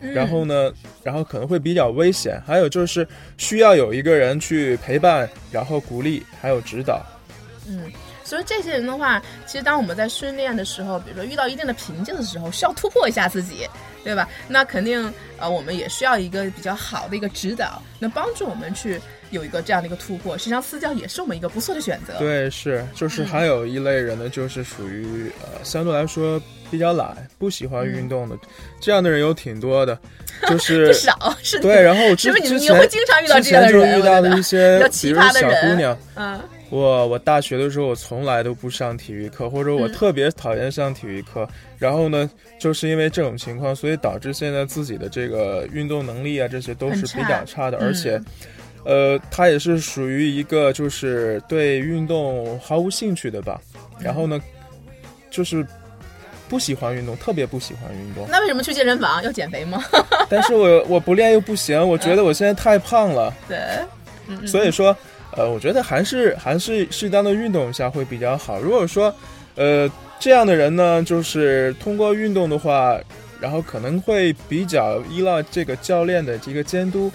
[0.01, 2.41] 然后呢，然后可能会比较危险。
[2.47, 6.99] 还有就是需要有一个人去陪伴，然后鼓励，还有指导。
[7.67, 7.91] 嗯。
[8.23, 13.69] 所以这些人的话，其实当我们在训练的时候，比如说遇到一定的瓶颈的时候，需要突破一下自己，
[14.03, 14.27] 对吧？
[14.47, 18.99] 那肯定呃，我们也需要一个比较好的一个指导，能帮助我们去
[19.35, 20.37] 有一个这样的一个突破。
[20.37, 22.13] 实际上，私教也是我们一个不错的选择。
[22.17, 28.35] 对，是，就是还有一类人呢，就是属于呃，相对来说比较懒，不喜欢运动的，
[28.79, 29.97] 这样的人有挺多的，
[30.49, 31.59] 就是不少，是。
[31.59, 36.39] 对，然后之之前会经常遇到这样的人，遇到的一些奇葩的小姑娘，嗯。
[36.71, 41.47] 我我大学的时候，我从来都不上体育课，或者我特别讨厌上体育课。
[41.77, 42.27] 然后呢，
[42.59, 47.77] 就是因为这种情况，所以导致现在自己的这个运动能力啊，这些都是比较差的。
[47.77, 48.19] 而且，
[48.85, 53.59] 呃，他也是属于一个就是对运动毫无兴趣的吧。
[53.99, 54.39] 然后呢，
[55.29, 55.65] 就是
[56.47, 58.25] 不喜欢运动，特别不喜欢运动。
[58.29, 59.83] 那为什么去健身房要减肥吗？
[60.29, 63.33] 但是我我不练又不行，我觉得我现在太胖了。
[63.47, 64.95] 对，所以说。
[65.37, 68.57] 呃，我觉得还是还是适当的运动一下会比较好。
[68.57, 69.13] 如果说，
[69.55, 72.97] 呃，这样的人呢，就是通过运动的话，
[73.41, 77.11] 然后可能会比较依赖这个教练的一个监督，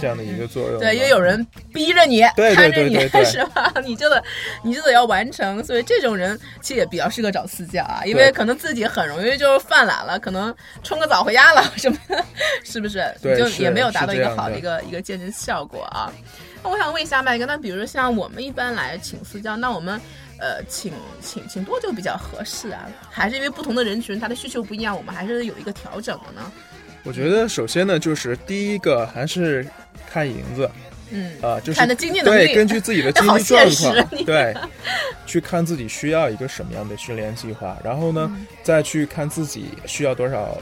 [0.00, 0.80] 这样的一个作用。
[0.80, 2.22] 对，因为有人逼着你，
[2.54, 3.72] 看着你， 是吧？
[3.84, 4.22] 你就得，
[4.62, 5.62] 你就得要完成。
[5.64, 11.98] 所以这种人其实也比较适合找私教啊，因为可能自己很容易就犯懒了，可能冲个澡回家了什么，
[12.64, 13.04] 是不是？
[13.22, 16.12] 对，就也没有达到一个好的一个一个健身效果啊。
[16.62, 20.00] 那我想问一下麦哥，那比如说像我们一般来请私教，那我们
[20.40, 22.88] 呃请请请多久比较合适啊？
[23.10, 26.52] 还是因为不同的人群他的需求不一样，我们还是有一个调整的呢？
[27.08, 29.66] 我觉得首先呢，就是第一个还是
[30.10, 30.70] 看银子，
[31.10, 34.54] 嗯啊，就是看的经济能力，对，根据自己的经济状况，对，
[35.24, 38.30] 去看自己需要一个什么样的训练计划，然后呢，
[38.62, 40.60] 再去看自己需要多少。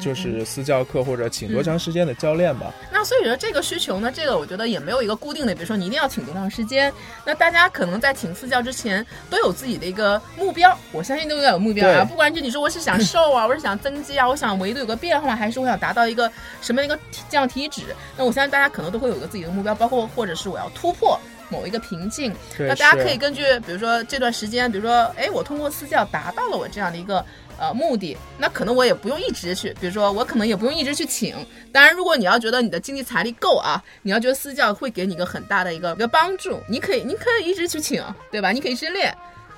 [0.00, 2.72] 就是私教课或者请多长时间的教练吧。
[2.92, 6.92] 那所以说这个需求呢，这个我觉得也没有一个固定的，比如说你一定要请多长时间。
[7.24, 12.04] 那大家可能在请私教之前都有自己的一个目标，我相信都要有目标啊。
[12.04, 16.30] 不管是你说我是想瘦啊，我是想增肌啊，我想维度有个变化，还是我想达到一个
[16.60, 17.82] 什么一个降体脂，
[18.16, 22.34] 那我相信大家可能都会有一个自己的目标，包括或者是我要突破某一个瓶颈。
[22.58, 27.24] 那大家可以根据比如说这段时间，比如说哎，我通过私教达到了我这样的一个。
[27.60, 31.36] 呃，目的那可能我也不用一直去，比如说我可能也不用一直去请。
[31.70, 38.50] 当然，如果你要觉得你的经济财力够啊，你要觉得私教会给你一个很大的一个一个帮助，你可以，你可以一直去请，对吧？
[38.50, 39.14] 你可以一直练，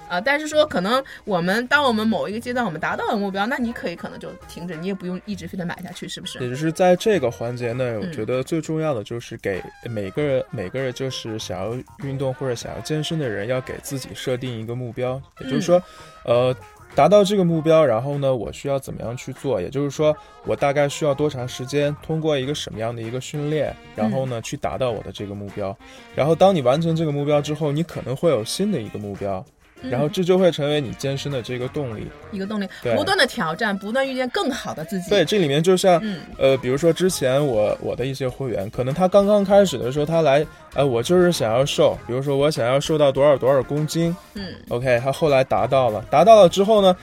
[0.09, 6.41] 啊，但是说可能我们当我们某一个阶段我们达到了目标，那你可以可能就停止，你也不用一直非得买下去，是不是？
[6.41, 15.81] 也就是在这个环节呢，我觉得最重要的就是给每个人每个人就是想要运动或者想要健身的人，要给自己设定一个目标，也就是说，
[16.25, 16.53] 呃。
[16.95, 19.61] 达到这个目标，然后呢，我需要怎么样去做？
[19.61, 25.77] 也就是说，我大概需要多长时间，通过一个什么样的一个训练，然后呢，去达到我的这个目标。
[26.15, 29.43] 然后，当你完成这个目标之后，你可能会有新的一个目标。
[29.91, 35.11] 然后这就会成为你健身的这个动力，一个动力，不断的挑战，不断遇见更好的自己。
[35.11, 36.03] 对，这里面就像，
[36.39, 46.97] 呃，比如说之前我我的一些会员，可能他刚刚开始的时候，他来，呃，我就是想要瘦，比如说我想要瘦到多少多少公斤，嗯，OK，他后来达到了，达到了之后呢，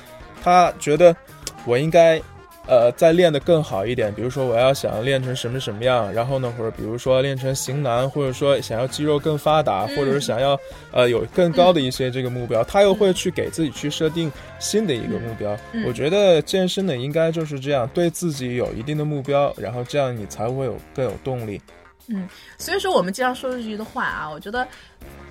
[0.43, 1.15] 他觉得
[1.65, 2.21] 我应该。
[2.69, 10.55] 呃，再练得更好一点，比如说我要想练成什么什么样，然后呢，或者比如说练成型男，或者说想要肌肉更发达，或者是想要
[10.91, 15.57] 呃有更高的一些这个目标，他又会去给自己去设定新的一个目标。
[15.83, 21.59] 我觉得健身呢应该就是这样，对自己有一定的目标，然后这样你才会有更有动力。
[22.07, 22.27] 嗯，
[22.57, 24.67] 所以说我们经常说这句的话啊，我觉得。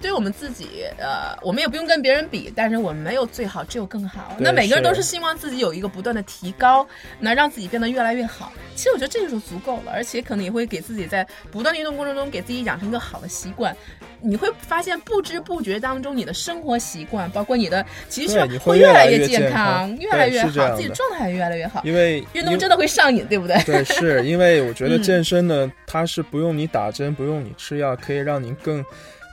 [0.01, 4.37] 对于我们自己，呃，我们也不用跟别人比，但是我们没有最好，只有更好。
[4.39, 6.87] 那每个人都是希望自己有一个不断的提高，
[7.19, 8.53] 那让自己变得越来越好。
[8.77, 13.77] 其实我觉得这就是足够了，而且可能也会给自己在不断的运动过程中，给自己养成一个好的习惯。
[14.21, 21.83] 你会发现不知不觉当中，你的生活习惯，包括你的，其实会越来越健康，越来越好，自己状态也越来越好。
[21.85, 23.61] 因为运动真的会上瘾，对不对？
[23.67, 28.85] 对，是因为我觉得健身呢，它是不用你打针，不用你吃药，可以让您更。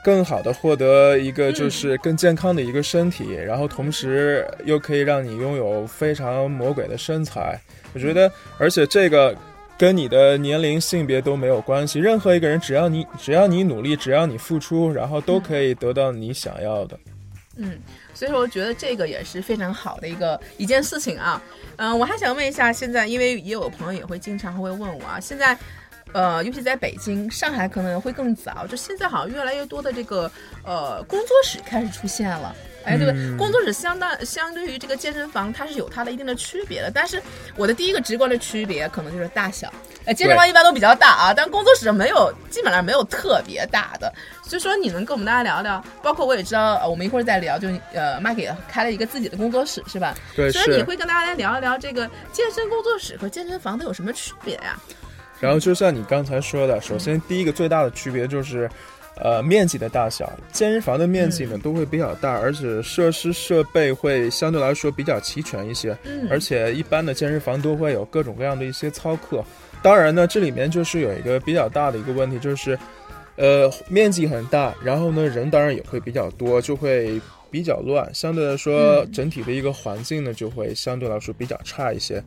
[0.06, 7.60] 更好的获得一个就是更健康的一个身体，然后同时又可以让你拥有非常魔鬼的身材。
[7.92, 9.36] 我觉得，而且这个
[9.80, 11.98] 跟你的年龄、性别都没有关系。
[11.98, 16.96] 任何一个人，只要你只要你努力，只要你付出，然后都可以得到你想要的。
[17.58, 17.80] 嗯，
[18.14, 21.42] 所以说我觉得这个也是非常好的一个一件事情啊。
[21.78, 25.58] 嗯，我还想问一下，现在因为也有朋友也会经常会问我啊，现在。
[26.16, 28.66] 呃，尤其在北京、上海可能会更早。
[28.68, 30.32] 就现在好像越来越多的这个
[30.64, 32.56] 呃工作室开始出现了。
[32.86, 36.90] 哎，对，工作室相当相对于这个健身房，它是有它的一定的区别的。
[36.90, 37.22] 但是
[37.58, 39.70] 我的第一个直观的区别可能就是大小。
[40.06, 44.10] 哎，健身房一般都比较大啊，但工作室没有，基本上没有特别大的。
[44.42, 45.84] 所以说，你能跟我们大家聊聊？
[46.02, 50.16] 包括我也知道，我们一会儿再聊，就呃，麦给开了一个自己的工作室，是吧？
[50.34, 54.80] 对，所以你会跟大家来聊一聊这个健身工作室和健身房都有什么区别呀？
[55.40, 58.70] 然后就像你刚才说的，首先第一个最大的区别就是，
[59.18, 60.32] 呃，面积的大小。
[60.52, 65.98] 健身房的面积呢都会比较大，而且设施设备会相对来说比较齐全一些。
[66.04, 66.28] 嗯。
[66.30, 69.44] 而且一般的健身房都会有各种各样的一些操课。
[69.82, 72.78] 当然呢，这里面就是有一个比较大的一个问题，就是，
[73.36, 78.10] 呃，面积很大，然后呢人当然也会比较多，就会比较乱。
[78.14, 82.24] 相对来说，整体的一个环境呢就会相对来说比较差一些。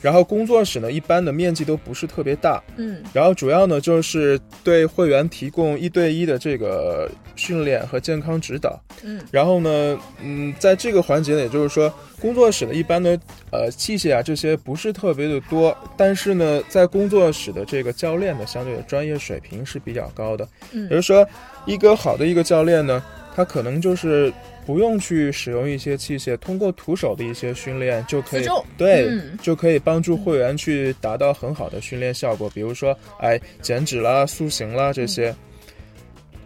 [0.00, 13.18] 然后工作室呢，一般的面积都不是特别大，嗯，然后主要呢就是对会员提供一对一的这个训练和健康指导，嗯，然后呢，嗯，在这个环节呢，也就是说，工作室呢一般的
[13.50, 21.26] 呃器械啊这些不是特别的多，但是呢，在工作室的这个教练呢，相对的专业水平是比较高的，嗯，比如说
[21.66, 23.02] 一个好的一个教练呢，
[23.34, 24.32] 他可能就是。
[24.68, 32.50] 不用去使用一些器械，通过徒手的一些训练就可以，对，就可以帮助会员去达到很好的训练效果。
[32.50, 35.34] 比如说，哎，减脂啦、塑形啦这些。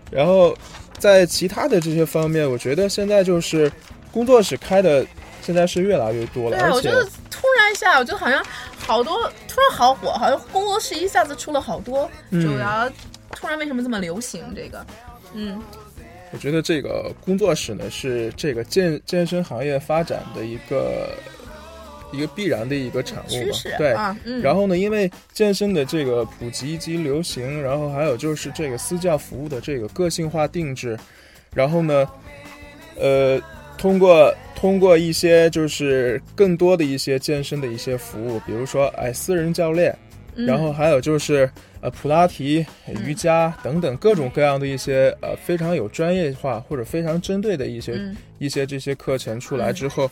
[0.09, 0.57] 然后，
[1.01, 3.69] 在其他的这些方面，我觉得现在就是
[4.13, 5.05] 工作室开的
[5.41, 6.57] 现在是越来越多了。
[6.57, 8.41] 对，我觉得突然一下，我觉得好像
[8.79, 9.17] 好多
[9.49, 12.89] 突然好火，好像工作室一下子出了好多，就要
[13.33, 14.87] 突然为什么这么流行这个？
[15.35, 15.61] 嗯。
[16.33, 21.15] 我觉得这个工作室呢，是这个健健身行业发展的一个
[22.11, 23.59] 一个必然的一个产物嘛。
[23.77, 24.41] 对，嗯。
[24.41, 30.99] 然后呢，因为健身的这个普及及流行，然后还有就是这个私教服务的这个个性化定制，
[31.55, 32.09] 然后呢，
[32.99, 33.41] 呃，
[33.77, 39.95] 通过通过一些就是更多的一些健身的一些服务，比如说哎，私人教练，
[40.35, 41.51] 然后还有就是。
[41.83, 42.65] 呃，普拉提、
[43.05, 48.01] 瑜伽等等各种各样的一些呃非常有专业化或者非常针对的一些
[48.39, 50.09] 一些这些课程出来之后。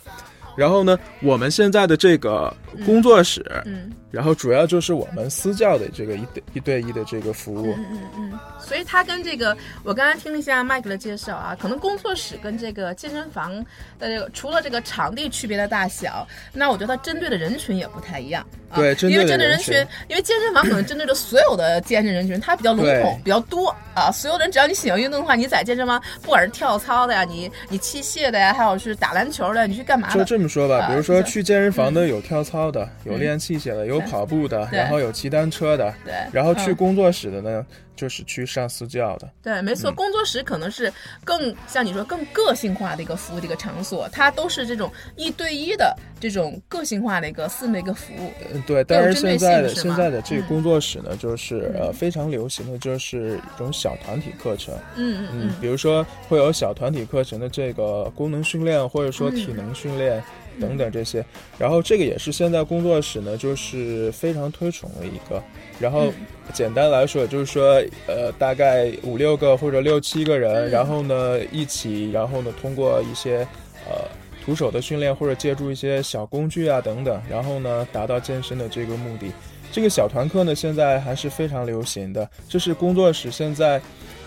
[0.55, 2.53] 然后呢，我们现在的这个
[2.85, 8.39] 工作室，嗯，然后主要就是我们私教的这个一对一对一的这个服务，嗯嗯嗯。
[8.59, 13.53] 所以它跟这个，我刚才听了一下麦克的介绍啊，可能工作室跟这个健身房
[13.99, 18.45] 的这个，除了这个场地区别的大小，那我觉得它针对的人群也不太一样。
[18.73, 19.75] 对，因为针对人群，
[20.07, 24.09] 因为健身房可能针对着所有的健身人群，它比较笼统，比较多啊。
[24.11, 30.09] 所有人只要你喜欢运动的话，你在健身房，不管是跳操的呀，你你器械的呀，还有是打篮球的，你去干嘛？
[30.13, 36.13] 就这么说吧，比如说去健身房的有跳操的，有练器械的，有跑步的，然后有骑单车的，对。
[36.31, 39.29] 然后去工作室的呢，就是去上私教的。
[39.43, 40.91] 对，没错，工作室可能是
[41.23, 48.31] 更像你说更个性化的一个服务的一个场所，它都是这种一对一的这种个性化的一个私密一个服务。
[48.53, 48.83] 嗯，对。
[48.83, 54.73] 但是现在的现在的这个工作室呢，就是呃非常流行的就是一种小团体课程。
[54.95, 55.53] 嗯嗯嗯。
[55.61, 60.23] 比如说会有小团体课程的这个功能训练，或者说体能训练。
[60.59, 61.25] 等等这些，
[61.57, 65.41] 然后这个也是现在工作室呢，就是非常推崇的一个。
[65.79, 66.11] 然后
[66.51, 73.47] 简单来说，就是说，呃，大概五六个或者六七个人，然后呢一起，然后呢通过一些
[73.87, 74.07] 呃
[74.43, 79.31] 徒手的训练或者借助一些小工具啊等等，然后呢达到健身的这个目的。
[79.71, 83.81] 这个小团课呢现在还是非常流行的，这是工作室现在。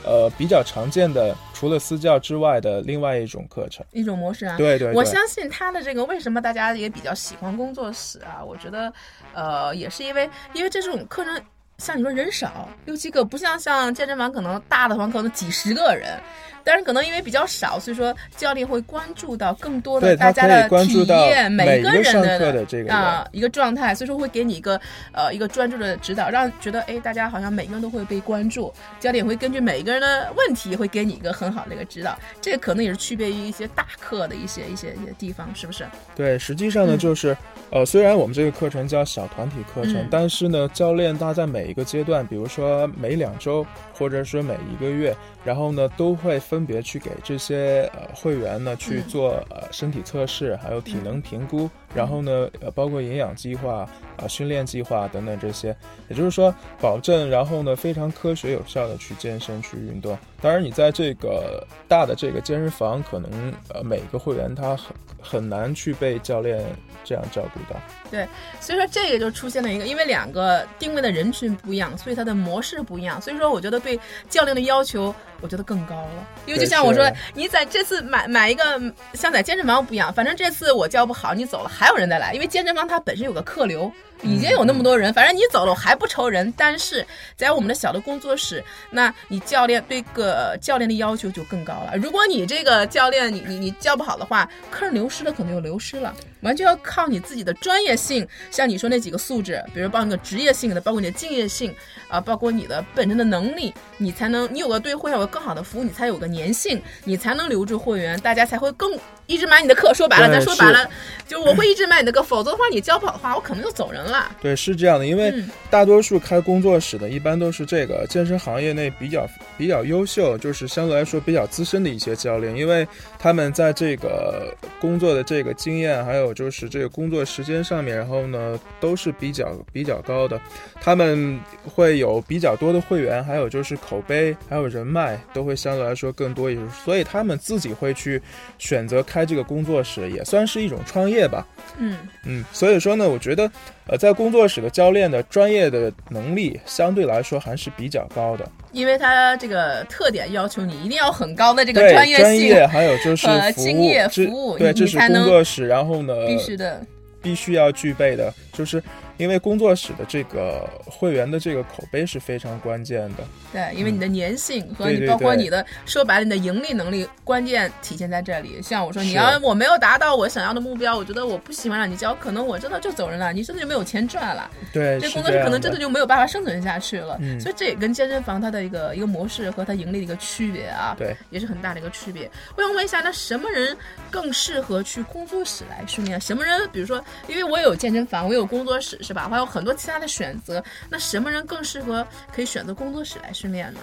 [0.06, 4.54] 呃，比较常见的，除了私教之外的另外一种课程，一种模式啊。
[4.58, 8.44] 对对，我相信他的这个为什么大家也比较喜欢工作室啊？
[8.44, 8.92] 我觉得，
[9.32, 11.40] 呃，也是因为，因为这种课程，
[11.78, 16.18] 像你说人少，六七个，不像像健身房可能大的房可能几十个人。
[16.64, 24.80] 但是可能因为比较少，所以说教练会关注到更多的大家的体验，每个人的啊一个状态，所以说会给你一个
[25.12, 35.84] 呃一个专注的指导，让觉得哎大家好像每个人都会被关注，教练会根据每一个人的问题会给你一个很好的一个指导，这个可能也是区别于一些大课的一些一些一些地方，是不是？
[36.16, 37.36] 对，实际上呢就是
[37.70, 45.14] 呃虽然我们这个课程叫小团体课程，但是呢教练他在每一个阶段，比如说每两周或者是每一个月。
[45.44, 55.74] 然后呢，都会分别去给这些呃会员呢去做呃身体测试，还有体能评估，然后呢，呃包括营养计划啊、训练计划等等这些，
[56.08, 60.16] 也就是说，保证然后呢非常科学有效的去健身去运动。
[60.40, 66.62] 当然，你在这个大的这个健身房，可能呃每个会员他很很难去被教练
[67.02, 67.80] 这样照顾到。
[68.10, 68.28] 对，
[68.60, 73.20] 所以说这个就出现了一个，因为两个定位的人群不一样，所以它的模式不一样。
[73.20, 75.14] 所以说，我觉得对教练的要求。
[75.40, 77.04] 我觉得更高了，因为就像我说，
[77.34, 78.80] 你在这次买买一个，
[79.12, 83.92] 像在健身房不一样，反正这次我教不好，你走了还有人再来，因为健身房它本身有个客流。
[84.22, 86.50] 已经有那么多人，反正你走了我还不愁人。
[86.56, 91.94] 但是在我们的小的工作室，那你教练对个教练的要求就更高了。
[91.96, 98.26] 如果你这个教练你你你教不好的话，客人流失了可能就流失了，完全要靠你自己的专业性。
[98.52, 101.74] 像你说那几个素质，比如包括你的职业性的，包括你的敬业性
[102.06, 108.96] 啊，包括你的本身的能力，你才能你有个对会员有个更好的服务，你才有个粘性，你才能留住会员，大家才会更。
[109.26, 110.86] 一直买你的课，说白了，咱说白了，
[111.26, 114.30] 就我会一直买你的课，否则的话，你教不好的话，我可能就走人了。
[114.42, 115.32] 对，是这样的，因为
[115.70, 119.26] 大多数开工作室的，一般都是这个健身行业内比较
[119.56, 122.86] 比较优秀，就是相对来说比较资深的一些教练，因为
[123.24, 130.38] 他们在这个工作的这个经验，还有就是这个工作时间上面，然后呢都是比较比较高的，
[130.78, 138.20] 他们会有比较多的会员，还有就是口碑，还有人脉，都会相对来说更多一些，所以他们自己会去
[138.58, 139.02] 选择。
[139.02, 141.46] 开这个工作室也算是一种创业吧。
[141.78, 143.50] 嗯嗯，所以说呢，我觉得，
[143.86, 148.48] 呃，在工作室的教练的专业的能力相对来说还是比较高的。
[148.72, 156.80] 因为他这个特点要求你一定要很高的这个专业性，专业还有就是敬业服务，对，这是工作室，然后呢，必须的，
[157.22, 158.82] 必须要具备的，就是。
[159.16, 163.24] 因为工作室的这个会员的这个口碑是非常关键的。
[163.52, 168.60] 对，因为你的粘性和你包括你的说白了你的盈利能力，关键体现在这里。
[168.62, 174.50] 像我说，你要我没有达到我想要的目标，我觉得我不喜欢让你教，可能我真的就走人了，你真的就没有钱赚了。
[174.72, 177.18] 对，这工作室可能真的就没有办法生存下去了。
[177.40, 182.28] 所以这也跟健身房它的一个一个模式和它盈利的一个区别啊，对，也是很大的一个区别。
[182.56, 183.76] 我想问一下，那什么人
[184.10, 186.20] 更适合去工作室来训练？
[186.20, 186.68] 什么人？
[186.72, 189.28] 比如说，因为我有健身房，我有工作室，是吧？
[189.28, 193.80] 还有很多其他的选择，那什么人更适合可以选择工作室来训练呢？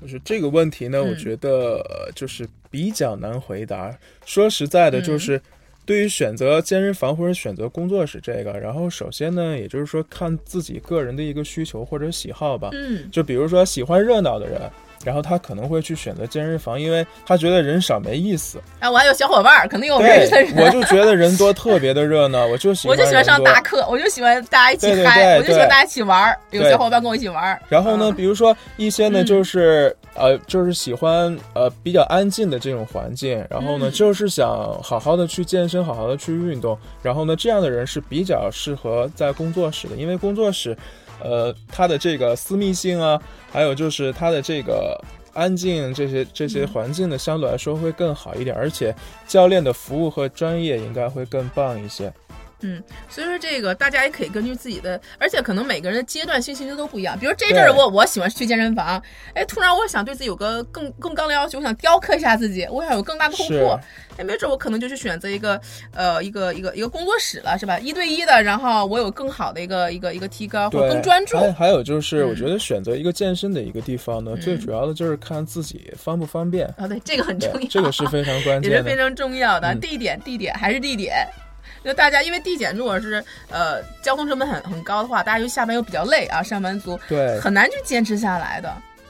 [0.00, 1.82] 就是这个问题呢，我觉得
[2.14, 3.92] 就是比较难回答。
[4.26, 5.40] 说实在的，就是
[5.84, 12.68] 对于选择健身房或者选择工作室这个，然后首先呢，也就是说看自己个人的一个需求或者喜好吧。
[12.74, 14.60] 嗯，就比如说喜欢热闹的人。
[15.04, 18.60] 然后他可能会去选择健身房，因为他觉得人少没意思。
[18.80, 20.54] 啊，我还有小伙伴儿，可能有认识的人。
[20.56, 22.96] 我就觉得人多特别的热闹， 我就喜欢。
[22.96, 27.60] 我就喜欢上大课，我就喜欢大家一起嗨，我就喜欢大家一起玩儿，有小伙伴跟我一起玩儿。
[27.68, 34.48] 然后呢，比如说一些呢，就是呃，就是喜欢呃比较安静的这种环境，然后呢，就是想
[34.82, 36.78] 好好的去健身，好好的去运动。
[37.02, 40.76] 然后呢，这样的人是比较适合在工作室的，因为工作室。
[41.22, 45.00] 呃，它的这个私密性啊，还有就是它的这个
[45.32, 48.94] 安静，这些这些环境的，相对来说会更好一点，而且
[49.26, 52.12] 教练的服务和专业应该会更棒一些。
[52.60, 57.18] 嗯，所以说这个大家也可以根据自己的，而且可能每个人的阶段性兴趣都不一样。
[57.18, 59.00] 比如这阵儿我我喜欢去健身房，
[59.34, 63.78] 哎，突然我想对自己有个更更高的要求，我想雕刻一下自己，我想有更大的突破，
[64.16, 65.60] 哎，没准我可能就去选择一个
[65.94, 67.78] 呃一个一个一个工作室了，是吧？
[67.78, 71.38] 一对一的，然后我有更好的一个一个一个提高，或更专注。
[71.52, 76.88] 还有就是，我觉得选择一个健身的一个地方呢，最主要的就是看自己方不方便啊。
[76.88, 79.72] 对，这个很重要，这个是非常关键， 也是非常重要的。
[79.76, 81.24] 地点，地点还是地点。
[81.88, 88.68] 就大家因为递减，如果是呃交通成本很很高的话，大家又下班又比较累啊，上班族对很难去坚持下来的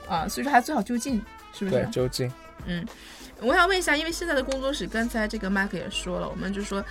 [0.08, 1.20] 啊，所以说还最好就近，
[1.52, 1.82] 是不是？
[1.82, 2.32] 对，就近。
[2.66, 2.86] 嗯，
[3.40, 6.84] 我想问一下，因为现在的工作室，刚才这个麦克也说了，我们就说。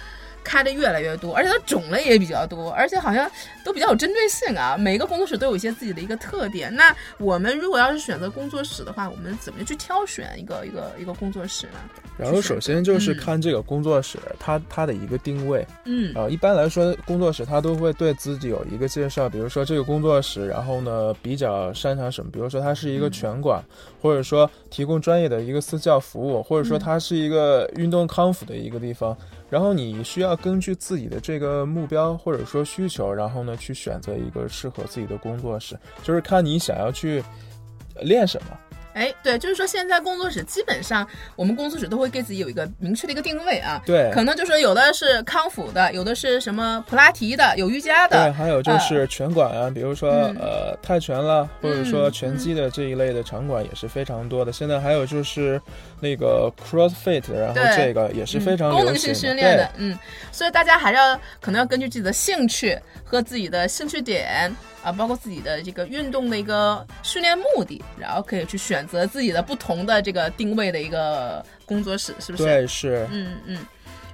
[0.47, 3.29] 开的越来越多，而且它种类也比较多，而且好像
[3.65, 4.77] 都比较有针对性啊。
[4.77, 6.73] 每个工作室都有一些自己的一个特点。
[6.73, 11.79] 那我们如果要是选择工作室的话，我们怎么去挑选一个一个一个工作室呢？
[12.17, 15.67] 然后首先就是看这个工作室它它的一个定位。
[15.83, 16.13] 嗯。
[16.15, 22.31] 呃，一般来说，工作室它都会对自己有一个介绍，比如说这个工作室，然后呢比较擅长什么？
[22.31, 23.61] 比如说它是一个拳馆，
[24.01, 29.15] 或者说提供专业的一个私教服务，或者说它是一个运动康复的一个地方。
[29.49, 37.23] 然后你需要根据自己的这个目标或者说需求，然后呢去选择一个适合自己的工作室，就是看你想要去
[38.01, 38.57] 练什么。
[38.97, 43.79] 哎，对，就是说现在工作室基本上，我们工作室都会给自己有一个明确的一个定位啊。
[43.85, 48.17] 对，可能就是有的是康复的，有的是什么普拉提的，有瑜伽的。
[48.17, 54.51] 对，还有就是拳馆啊，比如说呃泰拳啦，或者说拳击的这一类的场馆也是非常多的。
[54.51, 55.61] 现在还有就是
[55.99, 59.69] 那个 CrossFit，然后这个也是非常功能性训练的。
[59.77, 59.95] 嗯，
[60.31, 62.75] 所以大家还是要可能要根据自己的兴趣
[63.05, 64.51] 和自己的兴趣点。
[64.87, 72.45] 啊，包括自己的这个运动的一个训练目的，然后可以去选择自己的不同的这个定位的一个工作室，是不是？
[72.45, 73.05] 对，是。
[73.11, 73.57] 嗯嗯。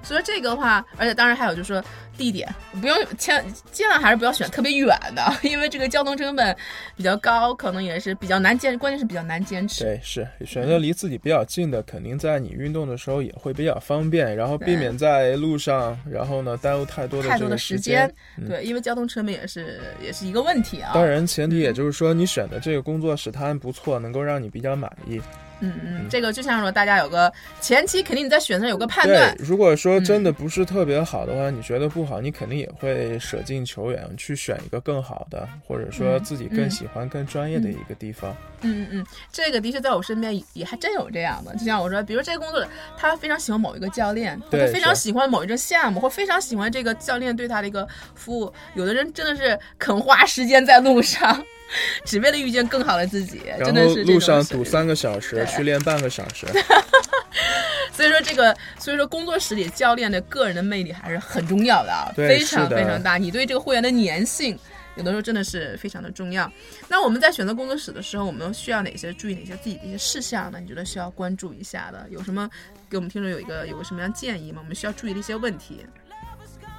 [0.03, 1.83] 所以这个的话，而且当然还有就是说
[2.17, 2.47] 地点，
[2.79, 6.55] 不用千尽量还是不要选特别远的，因为这个交通成本
[6.95, 9.83] 比较高，可能也是比较难坚，关键是比较难坚持。
[9.83, 18.13] 对，是选择离自己比较近的，肯定在你运动的时候也会比较方便，然后避免在路上，然后呢耽误太多的太多的时间。
[18.47, 20.91] 对，因为交通成本也是也是一个问题啊。
[20.93, 25.21] 当然，前提也就是说你选的这个工作室它还不错，能够让你比较满意。
[25.59, 27.31] 嗯嗯，这个就像说，大家有个
[27.61, 29.35] 前期，肯定你在选择有个判断。
[29.39, 38.35] 如果说真的不是特别好的话，你觉得不好，你肯定也会舍近求远，去选一个更好的，或者说自己更喜欢、更专业的一个地方。
[38.61, 41.53] 嗯嗯嗯，这个的确在我身边也还真有这样的。
[41.55, 48.51] 就像我说，比如这个工作者，他非常喜欢某一个教练，他非常喜欢某一个项目，或非常喜欢这个教练对他的一个服务。
[48.73, 51.43] 有的人真的是肯花时间在路上。
[52.05, 56.45] 只为了遇见更好的自己，真的是路上堵三个小时，去练半个小时。
[57.91, 63.17] 所以说这个，所以说工作室里教练的个人的魅力还是很重要的啊，非常非常大。
[63.17, 64.57] 你对这个会员的粘性，
[64.95, 66.51] 有的时候真的是非常的重要。
[66.87, 70.59] 那我们在选择工作室的时候，我们需要哪些注意哪些自己的一些事项呢？
[70.59, 72.49] 你觉得需要关注一下的，有什么
[72.89, 74.61] 给我们听众有一个有个什么样建议吗？
[74.63, 75.85] 我们需要注意的一些问题。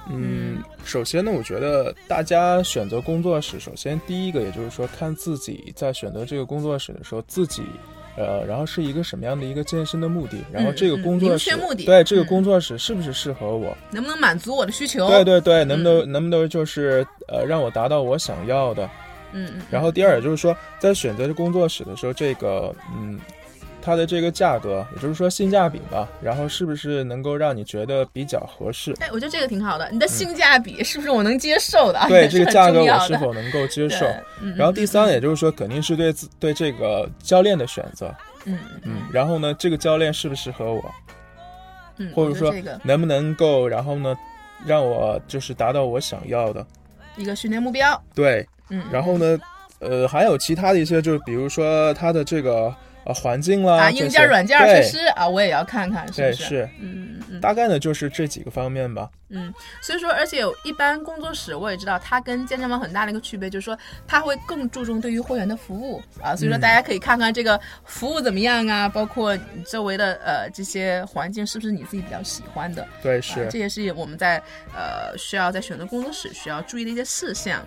[0.07, 7.63] 嗯，首先呢，我觉得大家选择工作室，首先第一个，也就是说，看自己在选择这个工作室的时候，自己，
[8.15, 11.49] 呃，然后是一个什么样的一个健身的目的，然后这个工作室，
[11.85, 15.07] 对这个工作室是不是适合我，能不能满足我的需求？
[15.07, 18.89] 对对对，能不能能不能就是呃让我达到我想要的？
[19.33, 19.61] 嗯嗯。
[19.71, 23.19] 然后第二，也就是说，在选择这工作室的时候，这个嗯。
[23.85, 28.91] 它的这个价格，也就是说性价比吧，然后是不是能够让你觉得比较合适？
[28.99, 29.87] 哎，我觉得这个挺好的。
[29.91, 32.03] 你的性价比是不是我能接受的？
[32.07, 34.07] 对， 这个价格我是否能够接受？
[34.55, 38.11] 然后第三，也就是说，肯定是对对这个教练的选择。
[38.45, 39.03] 嗯嗯。
[39.11, 40.83] 然后呢，这个教练适不适合我？
[41.97, 44.17] 嗯，或者说能不能够，然后呢，
[44.65, 46.65] 让我就是达到我想要的
[47.17, 48.01] 一个训练目标？
[48.15, 48.83] 对，嗯。
[48.91, 49.37] 然后呢，
[49.77, 52.73] 呃，还有其他的一些，就是比如说他的这个。
[53.05, 56.43] 啊，环境啦，啊，硬件、软件设施啊，我也要看看，是不是？
[56.43, 59.09] 是，嗯嗯嗯，大概呢就是这几个方面吧。
[59.29, 59.51] 嗯，
[59.81, 66.35] 所以说，而且有一般工作室，我也知道，它跟健身房很大的一个区别，就是说，它会更注重对于会员的服务啊。
[66.35, 72.87] 所以说，大家可以看看这个服务怎么样啊，包括周围的呃这些环境是不是你自己比较喜欢的。
[73.01, 74.37] 对，是，这也是我们在
[74.75, 77.65] 呃需要在选择工作室需要注意的一些事项。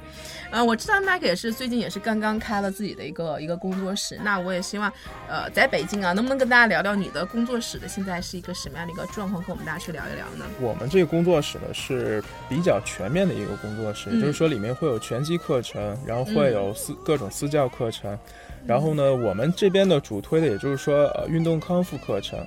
[0.52, 4.90] 嗯，我知道 Mike 也是最近也是刚刚开了自己的一个一个工作室，那我也希望
[5.28, 10.46] 呃在北京啊，能不能跟大家聊聊你的工作室的现在是一个什么样的一个状况，跟我们大家去聊一聊呢？
[10.60, 11.47] 我们这个工作室。
[11.50, 18.18] 指的是比较全面的一个工作室，也就是说里面会有拳击课程，然后会有私各种私教课程，
[18.66, 22.38] 然后呢，我们这边的主推的也就是说呃运动康复课程，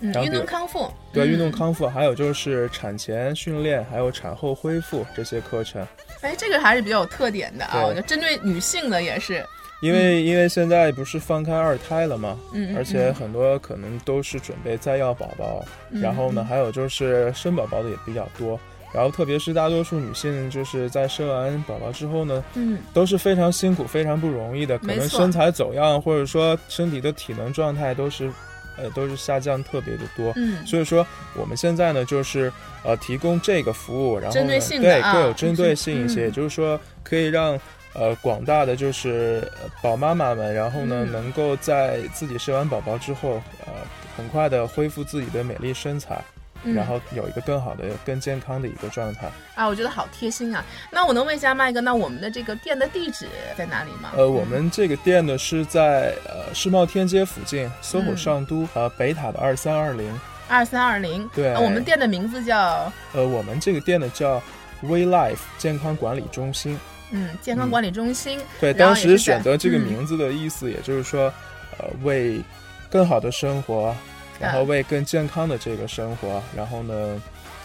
[0.00, 5.86] 嗯，运动康复，对，运动康复，还有就是产前训练，还有产后恢复这些课程。
[6.22, 9.44] 哎，这个还是比较有特点的啊，我觉得针对女性的也是。
[9.80, 12.38] 因为因为现在不是放开二胎了吗？
[12.52, 18.60] 嗯，而且很多可能都是准备再要宝宝，然后呢，还有就是生宝宝的也比较多，
[18.92, 28.30] 然后特别是大多数女性就是在生完宝宝之后呢，嗯，都是非常辛苦、非常不容易的，可能身材走样，或者说身体的体能状态都是，
[28.76, 30.30] 呃，都是下降特别的多。
[30.36, 32.52] 嗯，所以说我们现在呢，就是
[32.84, 34.46] 呃提供这个服务，然后呢，
[34.82, 37.58] 对更有针对性一些，也就是说可以让。
[37.92, 39.50] 呃，广大的就是
[39.82, 43.72] 宝妈妈们，然后呢，能够在自己生完宝宝之后，呃，
[44.16, 46.22] 很快的恢复自己的美丽身材，
[46.62, 49.28] 然后有一个更好的、更健康的一个状态。
[49.56, 50.64] 啊，我觉得好贴心啊！
[50.90, 53.26] 那我能问一下麦哥，那我们的这个店的地址
[53.56, 54.12] 在哪里吗？
[54.16, 60.16] 呃，我们这个店呢是在呃世贸天街附近，SOHO 上都呃北塔的二三二零。
[60.48, 61.28] 二三二零。
[61.34, 61.54] 对。
[61.56, 62.92] 我们店的名字叫？
[63.14, 64.40] 呃，我们这个店呢叫
[64.80, 66.78] We Life 健康管理中心。
[67.12, 68.40] 嗯，健康管理中心。
[68.60, 71.32] 对，当时选择这个名字的意思，也就是说，
[71.78, 72.40] 呃，为
[72.88, 73.94] 更好的生活，
[74.38, 77.20] 然后为更健康的这个生活，然后呢，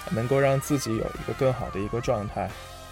[0.10, 2.50] 能够让自己有一个更好的一个状态。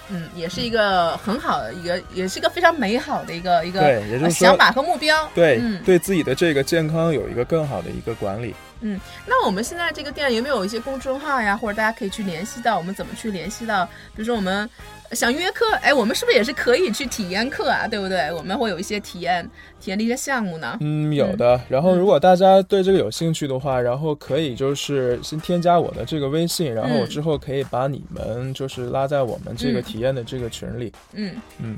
[0.09, 5.27] 嗯，也是一个很好的一个，也是一个非常美好的一个一个，对，也就是想法和目标。
[5.33, 8.53] 对，对自己的这个健康有一个更好的一个管理。
[8.81, 12.77] 嗯，那我们现在这个店有没有一些公众号呀，或者大家可以去联系到？
[12.77, 13.85] 我们怎么去联系到？
[13.85, 14.69] 比如说我们。
[15.13, 17.87] 想约课，哎，我们是不是也是可以去体验课啊？
[17.87, 18.31] 对不对？
[18.31, 19.43] 我们会有一些体验
[19.79, 20.77] 体验的一些项目呢。
[20.81, 21.59] 嗯，有的。
[21.67, 30.91] 然后，如果大家对这个有兴趣的话，然后可以就是先添加我的这个微信，然后我之后可以把你们就是拉在我们这个体验的这个群里。
[31.13, 31.75] 嗯嗯。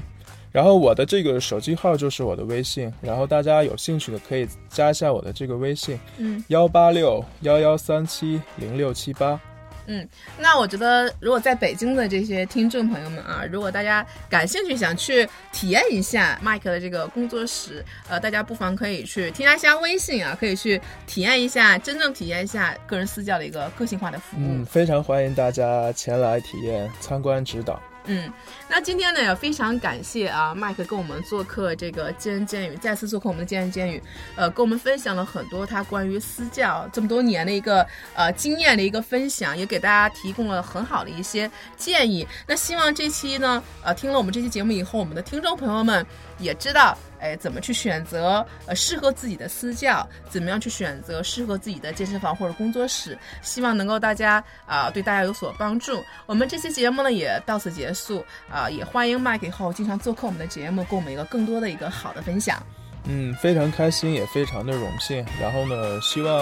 [0.51, 5.99] 然后我的这个手机号就是我的微信，然后大家有兴趣的可以加一下我的这个微信。
[6.17, 6.43] 嗯。
[6.47, 9.39] 幺八六幺幺三七零六七八。
[9.87, 10.07] 嗯，
[10.39, 24.39] 那我觉得，如果在北京的这些听众朋友们啊，如果大家感兴趣，想去体验一下麦克的这个工作室，呃，大家不妨可以去添加一下微信啊，可以去体验一下，真正体验一下个人私教的一个个性化的服务。
[24.41, 27.81] 嗯，非常欢迎大家前来体验、参观、指导。
[28.07, 28.31] 嗯，
[28.69, 34.01] 那今天呢也非常感谢啊，麦克跟我们做客这个见人见语，再次做客我们的见人见语，
[34.35, 42.27] 呃，跟我们分享了很多他关于私教这么多年的一个呃经验的一个分享，也给大家提供了很好的一些建议。
[42.47, 46.05] 那希望这期呢，呃，听了我们这期节目以后，我们的听众朋友们
[46.39, 46.97] 也知道。
[47.19, 50.07] 哎，怎么去选择呃适合自己的私教？
[50.29, 53.17] 怎么样去选择适合自己的健身房或者工作室？
[53.41, 56.03] 希望能够大家啊对大家有所帮助。
[56.25, 62.61] 我们这期节目呢也到此结束啊，也欢迎麦克以后经常做客我们的节目，给我们一个更多的一个好的分享。
[63.07, 65.23] 嗯，非常开心，也非常的荣幸。
[65.39, 66.33] 然后呢，希望，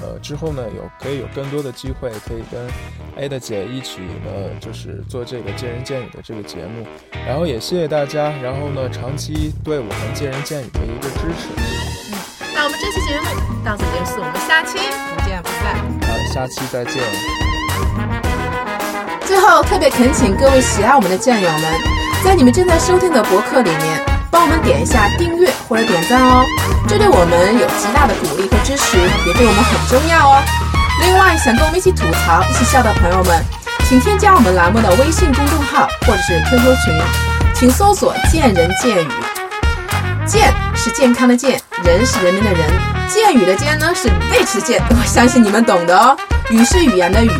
[0.00, 2.68] 呃，之后呢有可以有更多的机会，可以跟
[3.16, 4.30] Ada 姐一起呢，
[4.60, 6.86] 就是做这个见人见语的这个节目。
[7.26, 11.48] 然后也谢谢大家，然后呢，长期对我们见人见语的一个支持。
[12.10, 12.18] 嗯，
[12.52, 13.26] 那我们这期节目
[13.64, 14.78] 到此结束，我们下期
[15.14, 15.76] 不见不散。
[16.02, 17.00] 好，下期再见。
[19.24, 21.62] 最后特别恳请各位喜爱我们的战友们，
[22.24, 24.11] 在你们正在收听的博客里面。
[24.32, 26.42] 帮我们点一下订阅或者点赞哦，
[26.88, 30.42] 这对我们有极大的鼓励和支持，也对我们很重要哦。
[31.02, 33.44] 另外，想跟我们一起吐槽、一起笑的朋友们，
[33.86, 37.02] 请添加我们栏目的微信公众号或者是 QQ 群，
[37.52, 39.08] 请搜索“见人见语”。
[40.24, 42.60] 健是健康的健，人是人民的人，
[43.08, 46.16] 见语的见呢是未吃见， 我相信你们懂的哦。
[46.48, 47.30] 语是语言的语。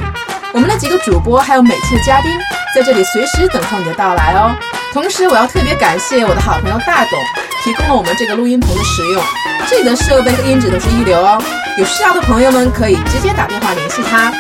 [0.53, 2.31] 我们的几个主播还有每期的嘉宾
[2.75, 4.55] 在这里随时等候你的到来哦。
[4.93, 7.19] 同时，我要特别感谢我的好朋友大董，
[7.65, 9.23] 提供了我们这个录音棚的使用，
[9.67, 11.43] 这里的设备和音质都是一流哦。
[11.79, 14.31] 有需要的朋友们可以直接打电话联系他，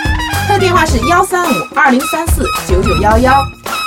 [0.46, 3.42] 他的电话是幺三五二零三四九九幺幺，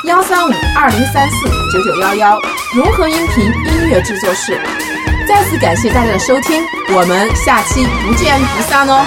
[0.05, 2.41] 幺三五二零三四九九幺幺，
[2.73, 4.59] 融合音频音乐制作室。
[5.27, 6.63] 再次感谢大家的收听，
[6.95, 9.05] 我们下期不见不散哦。